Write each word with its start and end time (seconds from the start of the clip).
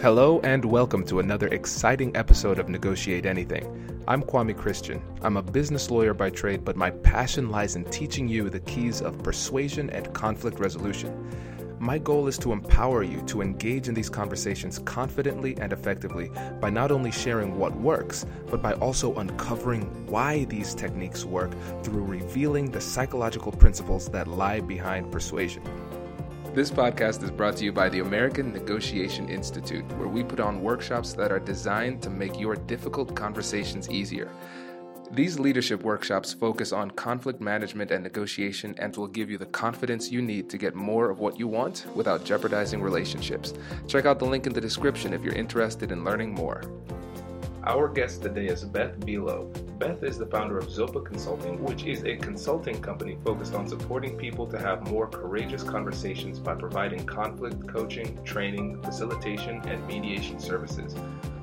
Hello 0.00 0.38
and 0.44 0.64
welcome 0.64 1.04
to 1.06 1.18
another 1.18 1.48
exciting 1.48 2.16
episode 2.16 2.60
of 2.60 2.68
Negotiate 2.68 3.26
Anything. 3.26 4.00
I'm 4.06 4.22
Kwame 4.22 4.56
Christian. 4.56 5.02
I'm 5.22 5.36
a 5.36 5.42
business 5.42 5.90
lawyer 5.90 6.14
by 6.14 6.30
trade, 6.30 6.64
but 6.64 6.76
my 6.76 6.92
passion 6.92 7.50
lies 7.50 7.74
in 7.74 7.84
teaching 7.86 8.28
you 8.28 8.48
the 8.48 8.60
keys 8.60 9.02
of 9.02 9.20
persuasion 9.24 9.90
and 9.90 10.14
conflict 10.14 10.60
resolution. 10.60 11.28
My 11.80 11.98
goal 11.98 12.28
is 12.28 12.38
to 12.38 12.52
empower 12.52 13.02
you 13.02 13.22
to 13.22 13.42
engage 13.42 13.88
in 13.88 13.94
these 13.94 14.08
conversations 14.08 14.78
confidently 14.78 15.56
and 15.58 15.72
effectively 15.72 16.30
by 16.60 16.70
not 16.70 16.92
only 16.92 17.10
sharing 17.10 17.58
what 17.58 17.74
works, 17.74 18.24
but 18.46 18.62
by 18.62 18.74
also 18.74 19.16
uncovering 19.16 19.82
why 20.06 20.44
these 20.44 20.76
techniques 20.76 21.24
work 21.24 21.50
through 21.82 22.04
revealing 22.04 22.70
the 22.70 22.80
psychological 22.80 23.50
principles 23.50 24.08
that 24.10 24.28
lie 24.28 24.60
behind 24.60 25.10
persuasion. 25.10 25.64
This 26.58 26.72
podcast 26.72 27.22
is 27.22 27.30
brought 27.30 27.56
to 27.58 27.64
you 27.64 27.70
by 27.70 27.88
the 27.88 28.00
American 28.00 28.52
Negotiation 28.52 29.28
Institute, 29.28 29.84
where 29.92 30.08
we 30.08 30.24
put 30.24 30.40
on 30.40 30.60
workshops 30.60 31.12
that 31.12 31.30
are 31.30 31.38
designed 31.38 32.02
to 32.02 32.10
make 32.10 32.36
your 32.36 32.56
difficult 32.56 33.14
conversations 33.14 33.88
easier. 33.88 34.28
These 35.12 35.38
leadership 35.38 35.84
workshops 35.84 36.32
focus 36.32 36.72
on 36.72 36.90
conflict 36.90 37.40
management 37.40 37.92
and 37.92 38.02
negotiation 38.02 38.74
and 38.78 38.96
will 38.96 39.06
give 39.06 39.30
you 39.30 39.38
the 39.38 39.46
confidence 39.46 40.10
you 40.10 40.20
need 40.20 40.50
to 40.50 40.58
get 40.58 40.74
more 40.74 41.10
of 41.10 41.20
what 41.20 41.38
you 41.38 41.46
want 41.46 41.86
without 41.94 42.24
jeopardizing 42.24 42.82
relationships. 42.82 43.54
Check 43.86 44.04
out 44.04 44.18
the 44.18 44.24
link 44.24 44.48
in 44.48 44.52
the 44.52 44.60
description 44.60 45.12
if 45.12 45.22
you're 45.22 45.34
interested 45.34 45.92
in 45.92 46.02
learning 46.02 46.34
more. 46.34 46.64
Our 47.64 47.88
guest 47.88 48.22
today 48.22 48.46
is 48.46 48.64
Beth 48.64 48.98
Buelow. 49.00 49.78
Beth 49.78 50.02
is 50.04 50.16
the 50.16 50.26
founder 50.26 50.58
of 50.58 50.68
Zopa 50.68 51.04
Consulting, 51.04 51.62
which 51.62 51.84
is 51.84 52.04
a 52.04 52.16
consulting 52.16 52.80
company 52.80 53.18
focused 53.24 53.54
on 53.54 53.66
supporting 53.66 54.16
people 54.16 54.46
to 54.46 54.58
have 54.58 54.88
more 54.88 55.08
courageous 55.08 55.64
conversations 55.64 56.38
by 56.38 56.54
providing 56.54 57.04
conflict 57.04 57.66
coaching, 57.66 58.22
training, 58.24 58.80
facilitation, 58.82 59.60
and 59.66 59.84
mediation 59.86 60.38
services. 60.38 60.94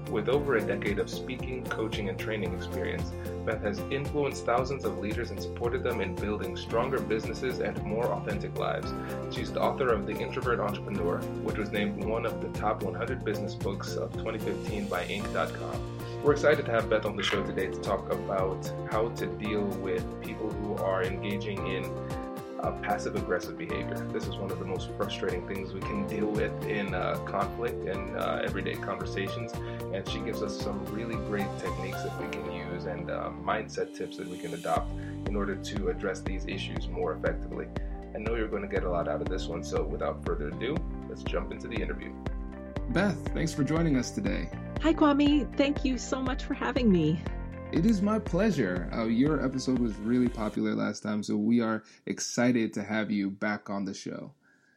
With 0.09 0.29
over 0.29 0.55
a 0.55 0.61
decade 0.61 0.99
of 0.99 1.09
speaking, 1.09 1.65
coaching, 1.65 2.09
and 2.09 2.17
training 2.17 2.53
experience, 2.53 3.11
Beth 3.45 3.61
has 3.61 3.79
influenced 3.91 4.45
thousands 4.45 4.85
of 4.85 4.99
leaders 4.99 5.31
and 5.31 5.41
supported 5.41 5.83
them 5.83 5.99
in 5.99 6.15
building 6.15 6.55
stronger 6.55 6.99
businesses 6.99 7.59
and 7.59 7.81
more 7.83 8.05
authentic 8.05 8.57
lives. 8.57 8.93
She's 9.31 9.51
the 9.51 9.61
author 9.61 9.89
of 9.89 10.05
The 10.05 10.13
Introvert 10.13 10.59
Entrepreneur, 10.59 11.17
which 11.43 11.57
was 11.57 11.71
named 11.71 12.03
one 12.05 12.25
of 12.25 12.41
the 12.41 12.59
top 12.59 12.83
100 12.83 13.25
business 13.25 13.53
books 13.53 13.95
of 13.95 14.13
2015 14.13 14.87
by 14.87 15.03
Inc.com. 15.05 15.94
We're 16.25 16.31
excited 16.31 16.65
to 16.65 16.71
have 16.71 16.89
Beth 16.89 17.05
on 17.05 17.15
the 17.15 17.21
show 17.21 17.43
today 17.43 17.67
to 17.67 17.79
talk 17.81 18.11
about 18.11 18.73
how 18.89 19.09
to 19.09 19.27
deal 19.27 19.61
with 19.61 20.03
people 20.23 20.49
who 20.49 20.75
are 20.77 21.03
engaging 21.03 21.67
in 21.67 21.85
uh, 22.61 22.71
passive 22.81 23.15
aggressive 23.15 23.59
behavior. 23.59 23.95
This 24.11 24.25
is 24.25 24.35
one 24.35 24.49
of 24.49 24.57
the 24.57 24.65
most 24.65 24.89
frustrating 24.97 25.47
things 25.47 25.71
we 25.71 25.81
can 25.81 26.07
deal 26.07 26.25
with 26.25 26.51
in 26.65 26.95
uh, 26.95 27.19
conflict 27.27 27.85
and 27.85 28.17
uh, 28.17 28.41
everyday 28.43 28.73
conversations. 28.73 29.53
And 29.93 30.09
she 30.09 30.17
gives 30.21 30.41
us 30.41 30.59
some 30.59 30.83
really 30.85 31.13
great 31.27 31.45
techniques 31.59 32.01
that 32.01 32.19
we 32.19 32.27
can 32.29 32.51
use 32.51 32.85
and 32.85 33.11
uh, 33.11 33.29
mindset 33.43 33.95
tips 33.95 34.17
that 34.17 34.27
we 34.27 34.39
can 34.39 34.51
adopt 34.55 34.91
in 35.27 35.35
order 35.35 35.55
to 35.55 35.89
address 35.89 36.21
these 36.21 36.47
issues 36.47 36.87
more 36.87 37.13
effectively. 37.13 37.67
I 38.15 38.17
know 38.17 38.33
you're 38.33 38.47
going 38.47 38.63
to 38.63 38.67
get 38.67 38.83
a 38.83 38.89
lot 38.89 39.07
out 39.07 39.21
of 39.21 39.29
this 39.29 39.45
one, 39.45 39.63
so 39.63 39.83
without 39.83 40.25
further 40.25 40.47
ado, 40.47 40.75
let's 41.07 41.21
jump 41.21 41.51
into 41.51 41.67
the 41.67 41.79
interview. 41.79 42.11
Beth, 42.89 43.15
thanks 43.35 43.53
for 43.53 43.63
joining 43.63 43.95
us 43.95 44.09
today. 44.09 44.49
Hi, 44.81 44.93
Kwame. 44.93 45.51
Thank 45.57 45.83
you 45.83 45.97
so 45.97 46.21
much 46.21 46.43
for 46.43 46.53
having 46.53 46.91
me. 46.91 47.19
It 47.71 47.85
is 47.85 48.01
my 48.01 48.19
pleasure. 48.19 48.89
Uh, 48.93 49.05
your 49.05 49.43
episode 49.43 49.79
was 49.79 49.95
really 49.95 50.29
popular 50.29 50.75
last 50.75 51.01
time, 51.01 51.23
so 51.23 51.35
we 51.35 51.59
are 51.59 51.83
excited 52.05 52.73
to 52.73 52.83
have 52.83 53.09
you 53.09 53.31
back 53.31 53.69
on 53.69 53.85
the 53.85 53.93
show. 53.93 54.31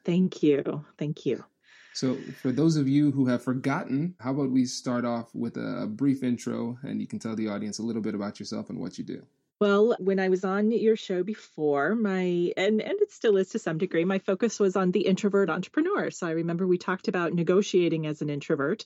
Thank 0.05 0.43
you. 0.43 0.85
Thank 0.97 1.27
you. 1.27 1.45
So, 1.93 2.17
for 2.41 2.53
those 2.53 2.77
of 2.77 2.89
you 2.89 3.11
who 3.11 3.27
have 3.27 3.43
forgotten, 3.43 4.15
how 4.21 4.31
about 4.31 4.51
we 4.51 4.65
start 4.65 5.05
off 5.05 5.35
with 5.35 5.57
a 5.57 5.87
brief 5.87 6.23
intro 6.23 6.79
and 6.83 7.01
you 7.01 7.07
can 7.07 7.19
tell 7.19 7.37
the 7.37 7.49
audience 7.49 7.79
a 7.79 7.83
little 7.83 8.03
bit 8.03 8.15
about 8.15 8.39
yourself 8.39 8.71
and 8.71 8.79
what 8.79 8.99
you 8.99 9.05
do? 9.05 9.23
Well, 9.61 9.97
when 9.99 10.21
I 10.21 10.29
was 10.29 10.45
on 10.45 10.71
your 10.71 10.95
show 10.95 11.25
before, 11.25 11.97
my 11.97 12.53
and 12.57 12.81
and 12.81 13.01
it 13.01 13.11
still 13.11 13.37
is 13.37 13.49
to 13.51 13.59
some 13.59 13.77
degree, 13.77 14.05
my 14.05 14.21
focus 14.21 14.61
was 14.61 14.77
on 14.77 14.93
the 14.93 15.01
introvert 15.01 15.51
entrepreneur. 15.51 16.11
So 16.13 16.29
I 16.29 16.31
remember 16.31 16.67
we 16.67 16.79
talked 16.79 17.09
about 17.09 17.33
negotiating 17.33 18.07
as 18.07 18.23
an 18.23 18.31
introvert, 18.31 18.85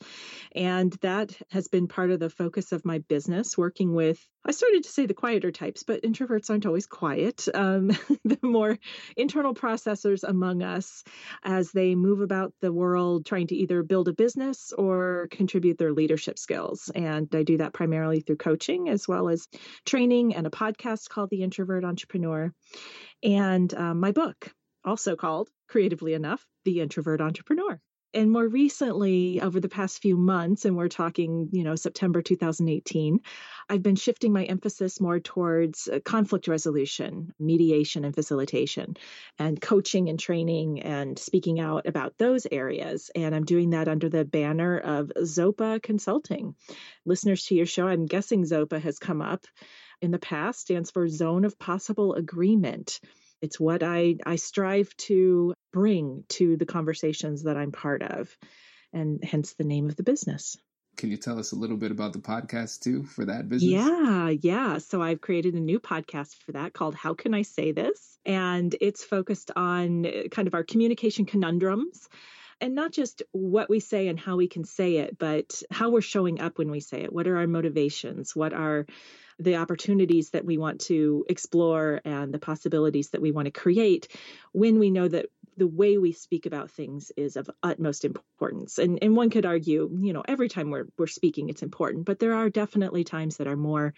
and 0.54 0.92
that 1.02 1.36
has 1.50 1.68
been 1.68 1.88
part 1.88 2.10
of 2.10 2.20
the 2.20 2.30
focus 2.30 2.72
of 2.72 2.86
my 2.86 2.98
business, 3.00 3.58
working 3.58 3.94
with 3.94 4.26
I 4.44 4.50
started 4.50 4.82
to 4.82 4.90
say 4.90 5.06
the 5.06 5.14
quieter 5.14 5.52
types, 5.52 5.84
but 5.84 6.02
introverts 6.02 6.50
aren't 6.50 6.66
always 6.66 6.86
quiet. 6.86 7.46
Um, 7.54 7.88
the 8.24 8.38
more 8.42 8.76
internal 9.16 9.54
processors 9.54 10.24
among 10.24 10.62
us 10.62 11.04
as 11.44 11.70
they 11.70 11.94
move 11.94 12.20
about 12.20 12.52
the 12.60 12.72
world 12.72 13.24
trying 13.24 13.46
to 13.48 13.54
either 13.54 13.84
build 13.84 14.08
a 14.08 14.12
business 14.12 14.72
or 14.72 15.28
contribute 15.30 15.78
their 15.78 15.92
leadership 15.92 16.38
skills. 16.38 16.90
And 16.94 17.32
I 17.32 17.44
do 17.44 17.58
that 17.58 17.72
primarily 17.72 18.20
through 18.20 18.36
coaching 18.38 18.88
as 18.88 19.06
well 19.06 19.28
as 19.28 19.46
training 19.84 20.34
and 20.34 20.46
a 20.46 20.50
podcast 20.62 21.08
called 21.08 21.30
The 21.30 21.42
Introvert 21.42 21.84
Entrepreneur. 21.84 22.52
And 23.22 23.72
um, 23.74 23.98
my 23.98 24.12
book, 24.12 24.52
also 24.84 25.16
called, 25.16 25.48
creatively 25.68 26.14
enough, 26.14 26.46
The 26.64 26.80
Introvert 26.80 27.20
Entrepreneur. 27.20 27.80
And 28.14 28.30
more 28.30 28.46
recently 28.46 29.40
over 29.40 29.58
the 29.58 29.70
past 29.70 30.02
few 30.02 30.16
months 30.16 30.66
and 30.66 30.76
we're 30.76 30.88
talking 30.88 31.48
you 31.50 31.64
know 31.64 31.76
september 31.76 32.20
2018 32.20 33.20
i've 33.70 33.82
been 33.82 33.96
shifting 33.96 34.34
my 34.34 34.44
emphasis 34.44 35.00
more 35.00 35.18
towards 35.18 35.88
uh, 35.88 35.98
conflict 36.04 36.46
resolution 36.46 37.32
mediation 37.40 38.04
and 38.04 38.14
facilitation 38.14 38.98
and 39.38 39.58
coaching 39.62 40.10
and 40.10 40.20
training 40.20 40.82
and 40.82 41.18
speaking 41.18 41.58
out 41.58 41.86
about 41.86 42.18
those 42.18 42.46
areas. 42.52 43.10
And 43.14 43.34
i'm 43.34 43.46
doing 43.46 43.70
that 43.70 43.88
under 43.88 44.10
the 44.10 44.26
banner 44.26 44.76
of 44.78 45.10
zopa 45.22 45.82
consulting. 45.82 46.54
Listeners 47.06 47.46
to 47.46 47.54
your 47.54 47.66
show 47.66 47.88
i'm 47.88 48.04
guessing 48.04 48.44
zopa 48.44 48.78
has 48.78 48.98
come 48.98 49.22
up 49.22 49.46
in 50.02 50.10
the 50.10 50.18
past 50.18 50.60
stands 50.60 50.90
for 50.90 51.08
zone 51.08 51.46
of 51.46 51.58
possible 51.58 52.14
agreement 52.14 53.00
it's 53.42 53.58
what 53.58 53.82
I, 53.82 54.16
I 54.24 54.36
strive 54.36 54.96
to 54.98 55.52
bring 55.72 56.24
to 56.30 56.56
the 56.56 56.64
conversations 56.64 57.42
that 57.42 57.56
I'm 57.56 57.72
part 57.72 58.02
of, 58.02 58.34
and 58.92 59.22
hence 59.22 59.54
the 59.54 59.64
name 59.64 59.88
of 59.88 59.96
the 59.96 60.04
business. 60.04 60.56
Can 60.96 61.10
you 61.10 61.16
tell 61.16 61.38
us 61.38 61.52
a 61.52 61.56
little 61.56 61.76
bit 61.76 61.90
about 61.90 62.12
the 62.12 62.20
podcast 62.20 62.80
too 62.80 63.02
for 63.02 63.24
that 63.24 63.48
business? 63.48 63.72
Yeah, 63.72 64.28
yeah. 64.28 64.78
So 64.78 65.02
I've 65.02 65.20
created 65.20 65.54
a 65.54 65.60
new 65.60 65.80
podcast 65.80 66.36
for 66.44 66.52
that 66.52 66.72
called 66.72 66.94
How 66.94 67.14
Can 67.14 67.34
I 67.34 67.42
Say 67.42 67.72
This? 67.72 68.18
And 68.24 68.74
it's 68.80 69.02
focused 69.02 69.50
on 69.56 70.06
uh, 70.06 70.28
kind 70.30 70.46
of 70.46 70.54
our 70.54 70.62
communication 70.62 71.24
conundrums 71.24 72.08
and 72.62 72.74
not 72.74 72.92
just 72.92 73.22
what 73.32 73.68
we 73.68 73.80
say 73.80 74.08
and 74.08 74.18
how 74.18 74.36
we 74.36 74.46
can 74.46 74.64
say 74.64 74.98
it, 74.98 75.18
but 75.18 75.62
how 75.70 75.90
we're 75.90 76.00
showing 76.00 76.40
up 76.40 76.58
when 76.58 76.70
we 76.70 76.80
say 76.80 77.02
it. 77.02 77.12
What 77.12 77.26
are 77.26 77.36
our 77.36 77.46
motivations? 77.48 78.34
What 78.36 78.52
are 78.52 78.86
the 79.38 79.56
opportunities 79.56 80.30
that 80.30 80.44
we 80.44 80.58
want 80.58 80.82
to 80.82 81.24
explore 81.28 82.00
and 82.04 82.32
the 82.32 82.38
possibilities 82.38 83.10
that 83.10 83.20
we 83.20 83.32
want 83.32 83.46
to 83.46 83.50
create 83.50 84.06
when 84.52 84.78
we 84.78 84.90
know 84.90 85.08
that 85.08 85.26
the 85.56 85.66
way 85.66 85.98
we 85.98 86.12
speak 86.12 86.46
about 86.46 86.70
things 86.70 87.10
is 87.16 87.36
of 87.36 87.50
utmost 87.62 88.04
importance. 88.04 88.78
And 88.78 89.00
and 89.02 89.16
one 89.16 89.30
could 89.30 89.44
argue, 89.44 89.90
you 90.00 90.12
know, 90.12 90.22
every 90.26 90.48
time 90.48 90.70
we're 90.70 90.86
we're 90.96 91.06
speaking 91.08 91.48
it's 91.48 91.62
important, 91.62 92.06
but 92.06 92.18
there 92.18 92.34
are 92.34 92.48
definitely 92.48 93.04
times 93.04 93.36
that 93.36 93.46
are 93.46 93.56
more 93.56 93.92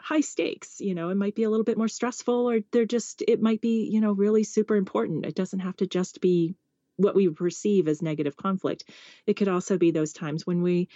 high 0.00 0.20
stakes, 0.20 0.80
you 0.80 0.94
know, 0.94 1.08
it 1.08 1.16
might 1.16 1.34
be 1.34 1.44
a 1.44 1.50
little 1.50 1.64
bit 1.64 1.78
more 1.78 1.88
stressful 1.88 2.50
or 2.50 2.60
they're 2.72 2.84
just 2.84 3.22
it 3.26 3.40
might 3.40 3.60
be, 3.60 3.88
you 3.90 4.00
know, 4.00 4.12
really 4.12 4.44
super 4.44 4.76
important. 4.76 5.24
It 5.24 5.34
doesn't 5.34 5.60
have 5.60 5.76
to 5.76 5.86
just 5.86 6.20
be 6.20 6.56
what 6.98 7.14
we 7.14 7.28
perceive 7.30 7.88
as 7.88 8.02
negative 8.02 8.36
conflict. 8.36 8.84
It 9.26 9.34
could 9.34 9.48
also 9.48 9.78
be 9.78 9.90
those 9.90 10.12
times 10.12 10.46
when 10.46 10.62
we 10.62 10.88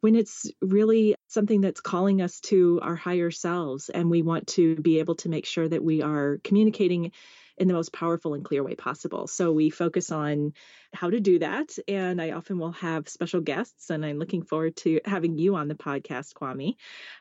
when 0.00 0.14
it's 0.14 0.50
really 0.62 1.14
something 1.26 1.60
that's 1.60 1.82
calling 1.82 2.22
us 2.22 2.40
to 2.40 2.80
our 2.82 2.96
higher 2.96 3.30
selves 3.30 3.90
and 3.90 4.08
we 4.08 4.22
want 4.22 4.46
to 4.46 4.76
be 4.76 4.98
able 4.98 5.14
to 5.14 5.28
make 5.28 5.44
sure 5.44 5.68
that 5.68 5.84
we 5.84 6.00
are 6.00 6.38
communicating 6.42 7.12
in 7.60 7.68
the 7.68 7.74
most 7.74 7.92
powerful 7.92 8.34
and 8.34 8.44
clear 8.44 8.64
way 8.64 8.74
possible. 8.74 9.26
So 9.26 9.52
we 9.52 9.68
focus 9.68 10.10
on 10.10 10.54
how 10.94 11.10
to 11.10 11.20
do 11.20 11.38
that. 11.38 11.78
And 11.86 12.20
I 12.20 12.32
often 12.32 12.58
will 12.58 12.72
have 12.72 13.08
special 13.08 13.42
guests, 13.42 13.90
and 13.90 14.04
I'm 14.04 14.18
looking 14.18 14.42
forward 14.42 14.76
to 14.78 15.00
having 15.04 15.38
you 15.38 15.54
on 15.54 15.68
the 15.68 15.74
podcast, 15.74 16.32
Kwame, 16.32 16.76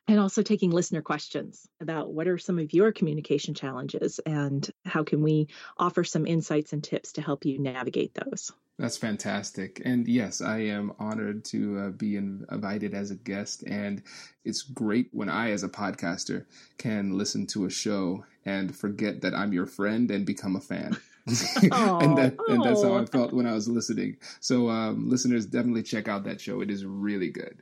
and 0.07 0.19
also 0.19 0.41
taking 0.41 0.71
listener 0.71 1.01
questions 1.01 1.68
about 1.81 2.12
what 2.12 2.27
are 2.27 2.38
some 2.38 2.57
of 2.57 2.74
your 2.74 2.91
communication 2.94 3.53
challenges 3.53 4.19
and 4.19 4.68
how 4.86 5.03
can 5.03 5.21
we 5.21 5.50
offer 5.77 6.03
some 6.06 6.25
insights 6.25 6.71
and 6.74 6.83
tips 6.83 7.13
to 7.13 7.21
help 7.21 7.45
you 7.45 7.59
navigate 7.59 8.13
those. 8.13 8.51
That's 8.79 8.97
fantastic. 8.97 9.81
And 9.83 10.07
yes, 10.07 10.39
I 10.39 10.59
am 10.59 10.93
honored 10.99 11.43
to 11.45 11.77
uh, 11.79 11.89
be 11.89 12.15
invited 12.15 12.93
as 12.93 13.11
a 13.11 13.15
guest. 13.15 13.61
And 13.67 14.01
it's 14.45 14.61
great 14.61 15.09
when 15.11 15.27
I, 15.27 15.51
as 15.51 15.63
a 15.63 15.69
podcaster, 15.69 16.45
can 16.77 17.17
listen 17.17 17.45
to 17.47 17.65
a 17.65 17.69
show 17.69 18.23
and 18.45 18.73
forget 18.73 19.19
that 19.21 19.35
I'm 19.35 19.51
your 19.51 19.65
friend 19.65 20.09
and 20.09 20.25
become 20.25 20.55
a 20.55 20.61
fan. 20.61 20.95
and 21.27 22.17
that 22.17 22.37
and 22.47 22.63
that's 22.63 22.81
how 22.81 22.97
I 22.97 23.05
felt 23.11 23.33
when 23.33 23.45
I 23.45 23.53
was 23.53 23.67
listening. 23.67 24.17
So 24.39 24.69
um, 24.69 25.09
listeners, 25.09 25.45
definitely 25.45 25.83
check 25.83 26.07
out 26.07 26.23
that 26.23 26.39
show. 26.39 26.61
It 26.61 26.71
is 26.71 26.85
really 26.85 27.29
good. 27.29 27.61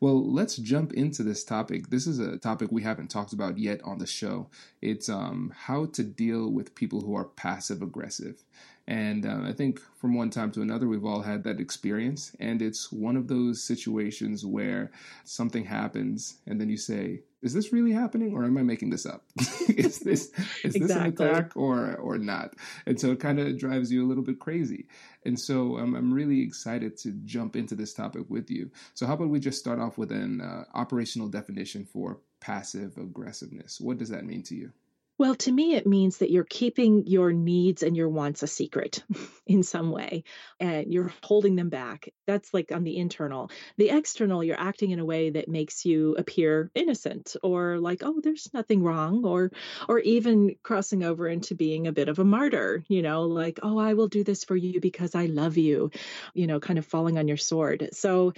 Well, 0.00 0.30
let's 0.30 0.56
jump 0.56 0.92
into 0.92 1.22
this 1.22 1.42
topic. 1.42 1.88
This 1.88 2.06
is 2.06 2.18
a 2.18 2.36
topic 2.36 2.68
we 2.70 2.82
haven't 2.82 3.08
talked 3.08 3.32
about 3.32 3.56
yet 3.56 3.80
on 3.82 3.98
the 3.98 4.06
show. 4.06 4.50
It's 4.82 5.08
um, 5.08 5.54
how 5.56 5.86
to 5.86 6.02
deal 6.02 6.50
with 6.50 6.74
people 6.74 7.00
who 7.00 7.16
are 7.16 7.24
passive 7.24 7.80
aggressive. 7.80 8.44
And 8.88 9.26
uh, 9.26 9.40
I 9.42 9.52
think 9.52 9.80
from 10.00 10.14
one 10.14 10.30
time 10.30 10.52
to 10.52 10.62
another, 10.62 10.86
we've 10.86 11.04
all 11.04 11.22
had 11.22 11.42
that 11.44 11.60
experience. 11.60 12.36
And 12.38 12.62
it's 12.62 12.92
one 12.92 13.16
of 13.16 13.26
those 13.26 13.62
situations 13.62 14.46
where 14.46 14.92
something 15.24 15.64
happens, 15.64 16.38
and 16.46 16.60
then 16.60 16.68
you 16.68 16.76
say, 16.76 17.22
is 17.42 17.52
this 17.52 17.72
really 17.72 17.92
happening 17.92 18.34
or 18.34 18.44
am 18.44 18.58
I 18.58 18.62
making 18.62 18.90
this 18.90 19.06
up? 19.06 19.24
is 19.68 20.00
this 20.00 20.32
is 20.64 20.74
exactly. 20.74 20.80
this 20.80 20.90
an 20.90 21.06
attack 21.06 21.56
or 21.56 21.94
or 21.96 22.18
not? 22.18 22.54
And 22.86 23.00
so 23.00 23.12
it 23.12 23.20
kind 23.20 23.38
of 23.38 23.58
drives 23.58 23.92
you 23.92 24.04
a 24.04 24.08
little 24.08 24.24
bit 24.24 24.40
crazy. 24.40 24.86
And 25.24 25.38
so 25.38 25.78
um, 25.78 25.94
I'm 25.94 26.12
really 26.12 26.42
excited 26.42 26.96
to 26.98 27.12
jump 27.24 27.54
into 27.54 27.74
this 27.74 27.92
topic 27.92 28.24
with 28.28 28.50
you. 28.50 28.70
So 28.94 29.06
how 29.06 29.14
about 29.14 29.28
we 29.28 29.38
just 29.38 29.58
start 29.58 29.78
off 29.78 29.98
with 29.98 30.10
an 30.10 30.40
uh, 30.40 30.64
operational 30.74 31.28
definition 31.28 31.84
for 31.84 32.18
passive 32.40 32.96
aggressiveness? 32.96 33.80
What 33.80 33.98
does 33.98 34.08
that 34.08 34.24
mean 34.24 34.42
to 34.44 34.54
you? 34.54 34.72
Well, 35.18 35.34
to 35.36 35.52
me, 35.52 35.74
it 35.74 35.86
means 35.86 36.18
that 36.18 36.30
you're 36.30 36.44
keeping 36.44 37.06
your 37.06 37.32
needs 37.32 37.82
and 37.82 37.96
your 37.96 38.08
wants 38.10 38.42
a 38.42 38.46
secret 38.46 39.02
in 39.46 39.62
some 39.62 39.90
way, 39.90 40.24
and 40.60 40.92
you're 40.92 41.10
holding 41.22 41.56
them 41.56 41.70
back. 41.70 42.10
That's 42.26 42.52
like 42.52 42.70
on 42.70 42.84
the 42.84 42.98
internal. 42.98 43.50
The 43.78 43.88
external, 43.88 44.44
you're 44.44 44.60
acting 44.60 44.90
in 44.90 44.98
a 44.98 45.06
way 45.06 45.30
that 45.30 45.48
makes 45.48 45.86
you 45.86 46.16
appear 46.18 46.70
innocent 46.74 47.34
or 47.42 47.78
like, 47.78 48.02
oh, 48.02 48.20
there's 48.22 48.50
nothing 48.52 48.82
wrong, 48.82 49.24
or 49.24 49.52
or 49.88 50.00
even 50.00 50.56
crossing 50.62 51.02
over 51.02 51.26
into 51.28 51.54
being 51.54 51.86
a 51.86 51.92
bit 51.92 52.08
of 52.10 52.18
a 52.18 52.24
martyr, 52.24 52.84
you 52.88 53.00
know, 53.00 53.22
like, 53.22 53.58
oh, 53.62 53.78
I 53.78 53.94
will 53.94 54.08
do 54.08 54.22
this 54.22 54.44
for 54.44 54.56
you 54.56 54.80
because 54.80 55.14
I 55.14 55.26
love 55.26 55.56
you, 55.56 55.90
you 56.34 56.46
know, 56.46 56.60
kind 56.60 56.78
of 56.78 56.84
falling 56.84 57.16
on 57.16 57.26
your 57.26 57.38
sword. 57.38 57.88
So 57.92 58.34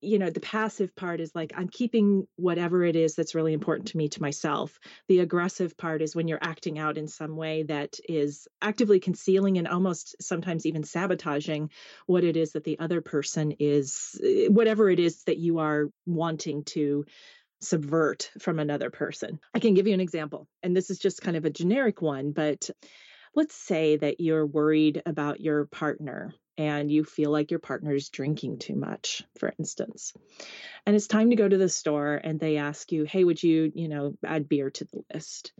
you 0.00 0.18
know 0.18 0.30
the 0.30 0.40
passive 0.40 0.94
part 0.94 1.20
is 1.20 1.34
like 1.34 1.52
i'm 1.56 1.68
keeping 1.68 2.26
whatever 2.36 2.84
it 2.84 2.96
is 2.96 3.14
that's 3.14 3.34
really 3.34 3.52
important 3.52 3.88
to 3.88 3.96
me 3.96 4.08
to 4.08 4.22
myself. 4.22 4.78
The 5.08 5.20
aggressive 5.20 5.76
part 5.76 6.02
is 6.02 6.14
when 6.14 6.28
you're 6.28 6.38
acting 6.42 6.78
out 6.78 6.98
in 6.98 7.08
some 7.08 7.36
way 7.36 7.64
that 7.64 7.98
is 8.08 8.46
actively 8.62 9.00
concealing 9.00 9.58
and 9.58 9.68
almost 9.68 10.16
sometimes 10.20 10.66
even 10.66 10.84
sabotaging 10.84 11.70
what 12.06 12.24
it 12.24 12.36
is 12.36 12.52
that 12.52 12.64
the 12.64 12.78
other 12.78 13.00
person 13.00 13.54
is 13.58 14.18
eh, 14.22 14.48
whatever 14.48 14.88
it 14.90 15.00
is 15.00 15.24
that 15.24 15.38
you 15.38 15.58
are 15.58 15.90
wanting 16.06 16.64
to 16.64 17.04
subvert 17.60 18.30
from 18.38 18.60
another 18.60 18.90
person. 18.90 19.40
I 19.52 19.58
can 19.58 19.74
give 19.74 19.86
you 19.86 19.94
an 19.94 20.00
example 20.00 20.46
and 20.62 20.76
this 20.76 20.90
is 20.90 20.98
just 20.98 21.22
kind 21.22 21.36
of 21.36 21.44
a 21.44 21.50
generic 21.50 22.00
one 22.02 22.32
but 22.32 22.70
let's 23.34 23.54
say 23.54 23.96
that 23.96 24.20
you're 24.20 24.46
worried 24.46 25.02
about 25.06 25.40
your 25.40 25.66
partner 25.66 26.34
and 26.58 26.90
you 26.90 27.04
feel 27.04 27.30
like 27.30 27.52
your 27.52 27.60
partner 27.60 27.94
is 27.94 28.10
drinking 28.10 28.58
too 28.58 28.74
much, 28.74 29.22
for 29.38 29.54
instance. 29.58 30.12
And 30.84 30.96
it's 30.96 31.06
time 31.06 31.30
to 31.30 31.36
go 31.36 31.48
to 31.48 31.56
the 31.56 31.68
store 31.68 32.20
and 32.22 32.38
they 32.38 32.56
ask 32.56 32.90
you, 32.90 33.04
hey, 33.04 33.22
would 33.22 33.40
you, 33.40 33.70
you 33.74 33.88
know, 33.88 34.14
add 34.26 34.48
beer 34.48 34.68
to 34.68 34.84
the 34.84 35.02
list? 35.14 35.52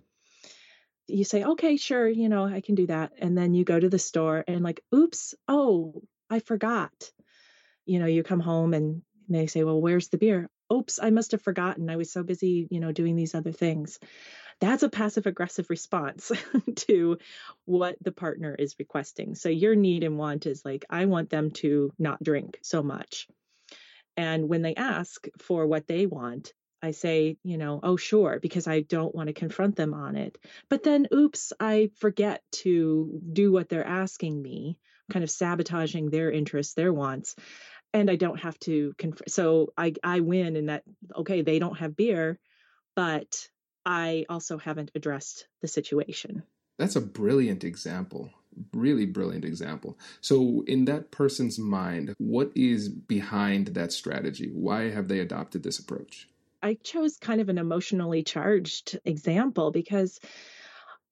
You 1.06 1.24
say, 1.24 1.44
okay, 1.44 1.76
sure, 1.76 2.06
you 2.06 2.28
know, 2.28 2.44
I 2.44 2.60
can 2.60 2.74
do 2.74 2.88
that. 2.88 3.12
And 3.18 3.38
then 3.38 3.54
you 3.54 3.64
go 3.64 3.78
to 3.78 3.88
the 3.88 3.98
store 3.98 4.44
and, 4.46 4.62
like, 4.62 4.82
oops, 4.94 5.34
oh, 5.46 6.02
I 6.28 6.40
forgot. 6.40 6.92
You 7.86 8.00
know, 8.00 8.06
you 8.06 8.22
come 8.22 8.40
home 8.40 8.74
and 8.74 9.02
they 9.28 9.46
say, 9.46 9.64
well, 9.64 9.80
where's 9.80 10.08
the 10.08 10.18
beer? 10.18 10.50
Oops, 10.70 10.98
I 11.00 11.10
must 11.10 11.30
have 11.30 11.40
forgotten. 11.40 11.88
I 11.88 11.96
was 11.96 12.12
so 12.12 12.22
busy, 12.22 12.68
you 12.70 12.80
know, 12.80 12.92
doing 12.92 13.16
these 13.16 13.34
other 13.34 13.52
things 13.52 13.98
that's 14.60 14.82
a 14.82 14.88
passive 14.88 15.26
aggressive 15.26 15.70
response 15.70 16.32
to 16.76 17.18
what 17.64 17.96
the 18.02 18.12
partner 18.12 18.54
is 18.54 18.76
requesting. 18.78 19.34
So 19.34 19.48
your 19.48 19.74
need 19.74 20.04
and 20.04 20.18
want 20.18 20.46
is 20.46 20.64
like, 20.64 20.84
I 20.90 21.06
want 21.06 21.30
them 21.30 21.50
to 21.52 21.92
not 21.98 22.22
drink 22.22 22.58
so 22.62 22.82
much. 22.82 23.28
And 24.16 24.48
when 24.48 24.62
they 24.62 24.74
ask 24.74 25.26
for 25.38 25.66
what 25.66 25.86
they 25.86 26.06
want, 26.06 26.52
I 26.82 26.92
say, 26.92 27.36
you 27.42 27.58
know, 27.58 27.80
oh, 27.82 27.96
sure, 27.96 28.38
because 28.40 28.66
I 28.66 28.80
don't 28.80 29.14
want 29.14 29.28
to 29.28 29.32
confront 29.32 29.76
them 29.76 29.94
on 29.94 30.16
it. 30.16 30.38
But 30.68 30.82
then, 30.82 31.06
oops, 31.12 31.52
I 31.58 31.90
forget 31.96 32.42
to 32.62 33.20
do 33.32 33.52
what 33.52 33.68
they're 33.68 33.86
asking 33.86 34.40
me, 34.40 34.78
kind 35.10 35.24
of 35.24 35.30
sabotaging 35.30 36.10
their 36.10 36.30
interests, 36.30 36.74
their 36.74 36.92
wants. 36.92 37.34
And 37.92 38.10
I 38.10 38.16
don't 38.16 38.40
have 38.40 38.58
to 38.60 38.92
confront. 38.98 39.30
So 39.30 39.72
I, 39.76 39.94
I 40.04 40.20
win 40.20 40.56
in 40.56 40.66
that, 40.66 40.84
okay, 41.16 41.42
they 41.42 41.58
don't 41.58 41.78
have 41.78 41.96
beer, 41.96 42.38
but 42.94 43.48
I 43.88 44.26
also 44.28 44.58
haven't 44.58 44.90
addressed 44.94 45.46
the 45.62 45.66
situation. 45.66 46.42
That's 46.76 46.94
a 46.94 47.00
brilliant 47.00 47.64
example. 47.64 48.28
Really 48.74 49.06
brilliant 49.06 49.46
example. 49.46 49.98
So, 50.20 50.62
in 50.66 50.84
that 50.84 51.10
person's 51.10 51.58
mind, 51.58 52.14
what 52.18 52.52
is 52.54 52.90
behind 52.90 53.68
that 53.68 53.92
strategy? 53.92 54.50
Why 54.52 54.90
have 54.90 55.08
they 55.08 55.20
adopted 55.20 55.62
this 55.62 55.78
approach? 55.78 56.28
I 56.62 56.74
chose 56.74 57.16
kind 57.16 57.40
of 57.40 57.48
an 57.48 57.56
emotionally 57.56 58.22
charged 58.22 59.00
example 59.06 59.70
because 59.70 60.20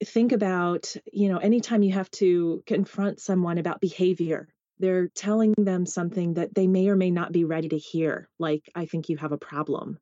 think 0.05 0.33
about, 0.33 0.95
you 1.11 1.31
know, 1.31 1.39
anytime 1.39 1.83
you 1.83 1.95
have 1.95 2.11
to 2.13 2.63
confront 2.67 3.21
someone 3.21 3.57
about 3.57 3.81
behavior, 3.81 4.49
they're 4.81 5.09
telling 5.09 5.55
them 5.57 5.87
something 5.87 6.35
that 6.35 6.55
they 6.55 6.67
may 6.67 6.89
or 6.89 6.97
may 6.97 7.11
not 7.11 7.33
be 7.33 7.45
ready 7.45 7.71
to 7.71 7.79
hear, 7.79 8.29
like, 8.39 8.69
I 8.75 8.85
think 8.85 9.09
you 9.09 9.17
have 9.17 9.33
a 9.33 9.39
problem 9.39 9.99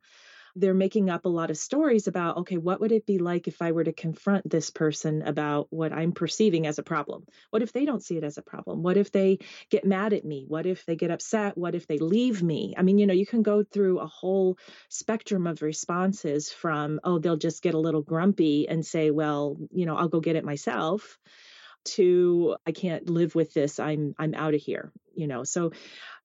they're 0.56 0.74
making 0.74 1.10
up 1.10 1.24
a 1.24 1.28
lot 1.28 1.50
of 1.50 1.56
stories 1.56 2.06
about 2.06 2.38
okay 2.38 2.56
what 2.56 2.80
would 2.80 2.92
it 2.92 3.06
be 3.06 3.18
like 3.18 3.48
if 3.48 3.60
i 3.60 3.72
were 3.72 3.84
to 3.84 3.92
confront 3.92 4.48
this 4.48 4.70
person 4.70 5.22
about 5.22 5.66
what 5.70 5.92
i'm 5.92 6.12
perceiving 6.12 6.66
as 6.66 6.78
a 6.78 6.82
problem? 6.82 7.26
What 7.50 7.62
if 7.62 7.72
they 7.72 7.84
don't 7.84 8.02
see 8.02 8.16
it 8.16 8.24
as 8.24 8.38
a 8.38 8.42
problem? 8.42 8.82
What 8.82 8.96
if 8.96 9.10
they 9.10 9.38
get 9.70 9.84
mad 9.84 10.12
at 10.12 10.24
me? 10.24 10.44
What 10.46 10.66
if 10.66 10.84
they 10.86 10.96
get 10.96 11.10
upset? 11.10 11.56
What 11.56 11.74
if 11.74 11.86
they 11.86 11.98
leave 11.98 12.42
me? 12.42 12.74
I 12.76 12.82
mean 12.82 12.98
you 12.98 13.06
know 13.06 13.14
you 13.14 13.26
can 13.26 13.42
go 13.42 13.62
through 13.64 13.98
a 13.98 14.06
whole 14.06 14.58
spectrum 14.88 15.46
of 15.46 15.62
responses 15.62 16.50
from 16.50 17.00
oh 17.04 17.18
they'll 17.18 17.36
just 17.36 17.62
get 17.62 17.74
a 17.74 17.78
little 17.78 18.02
grumpy 18.02 18.68
and 18.68 18.84
say 18.84 19.10
well 19.10 19.56
you 19.72 19.86
know 19.86 19.96
i'll 19.96 20.08
go 20.08 20.20
get 20.20 20.36
it 20.36 20.44
myself 20.44 21.18
to 21.84 22.56
i 22.66 22.72
can't 22.72 23.10
live 23.10 23.34
with 23.34 23.52
this. 23.52 23.78
I'm 23.78 24.14
i'm 24.18 24.34
out 24.34 24.54
of 24.54 24.60
here 24.60 24.92
you 25.16 25.26
know 25.26 25.44
so 25.44 25.72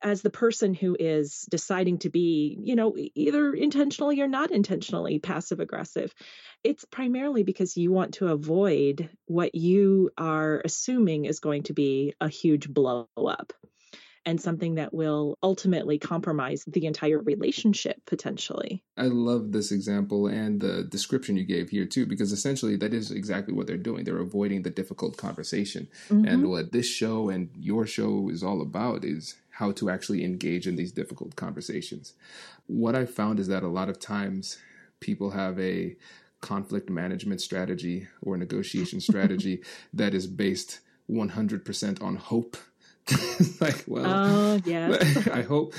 as 0.01 0.21
the 0.21 0.29
person 0.29 0.73
who 0.73 0.95
is 0.99 1.45
deciding 1.49 1.97
to 1.99 2.09
be 2.09 2.57
you 2.61 2.75
know 2.75 2.95
either 3.15 3.53
intentionally 3.53 4.21
or 4.21 4.27
not 4.27 4.51
intentionally 4.51 5.19
passive 5.19 5.59
aggressive 5.59 6.13
it's 6.63 6.85
primarily 6.85 7.43
because 7.43 7.77
you 7.77 7.91
want 7.91 8.15
to 8.15 8.27
avoid 8.27 9.09
what 9.25 9.55
you 9.55 10.09
are 10.17 10.61
assuming 10.63 11.25
is 11.25 11.39
going 11.39 11.63
to 11.63 11.73
be 11.73 12.13
a 12.21 12.29
huge 12.29 12.69
blow 12.69 13.07
up 13.17 13.53
and 14.25 14.41
something 14.41 14.75
that 14.75 14.93
will 14.93 15.37
ultimately 15.41 15.97
compromise 15.97 16.63
the 16.67 16.85
entire 16.85 17.19
relationship 17.19 17.97
potentially. 18.05 18.83
I 18.97 19.03
love 19.03 19.51
this 19.51 19.71
example 19.71 20.27
and 20.27 20.59
the 20.59 20.83
description 20.83 21.37
you 21.37 21.45
gave 21.45 21.69
here 21.69 21.85
too, 21.85 22.05
because 22.05 22.31
essentially 22.31 22.75
that 22.77 22.93
is 22.93 23.11
exactly 23.11 23.53
what 23.53 23.67
they're 23.67 23.77
doing. 23.77 24.03
They're 24.03 24.17
avoiding 24.17 24.63
the 24.63 24.69
difficult 24.69 25.17
conversation. 25.17 25.87
Mm-hmm. 26.09 26.25
And 26.25 26.49
what 26.49 26.71
this 26.71 26.87
show 26.87 27.29
and 27.29 27.49
your 27.55 27.85
show 27.85 28.29
is 28.29 28.43
all 28.43 28.61
about 28.61 29.03
is 29.03 29.35
how 29.51 29.71
to 29.73 29.89
actually 29.89 30.23
engage 30.23 30.67
in 30.67 30.75
these 30.75 30.91
difficult 30.91 31.35
conversations. 31.35 32.13
What 32.67 32.95
I 32.95 33.05
found 33.05 33.39
is 33.39 33.47
that 33.47 33.63
a 33.63 33.67
lot 33.67 33.89
of 33.89 33.99
times 33.99 34.57
people 34.99 35.31
have 35.31 35.59
a 35.59 35.95
conflict 36.41 36.89
management 36.89 37.41
strategy 37.41 38.07
or 38.21 38.37
negotiation 38.37 39.01
strategy 39.09 39.61
that 39.93 40.13
is 40.13 40.27
based 40.27 40.79
100% 41.09 42.01
on 42.01 42.15
hope 42.15 42.57
like, 43.61 43.83
well, 43.87 44.05
oh, 44.05 44.61
yeah. 44.65 44.97
I 45.33 45.41
hope, 45.47 45.73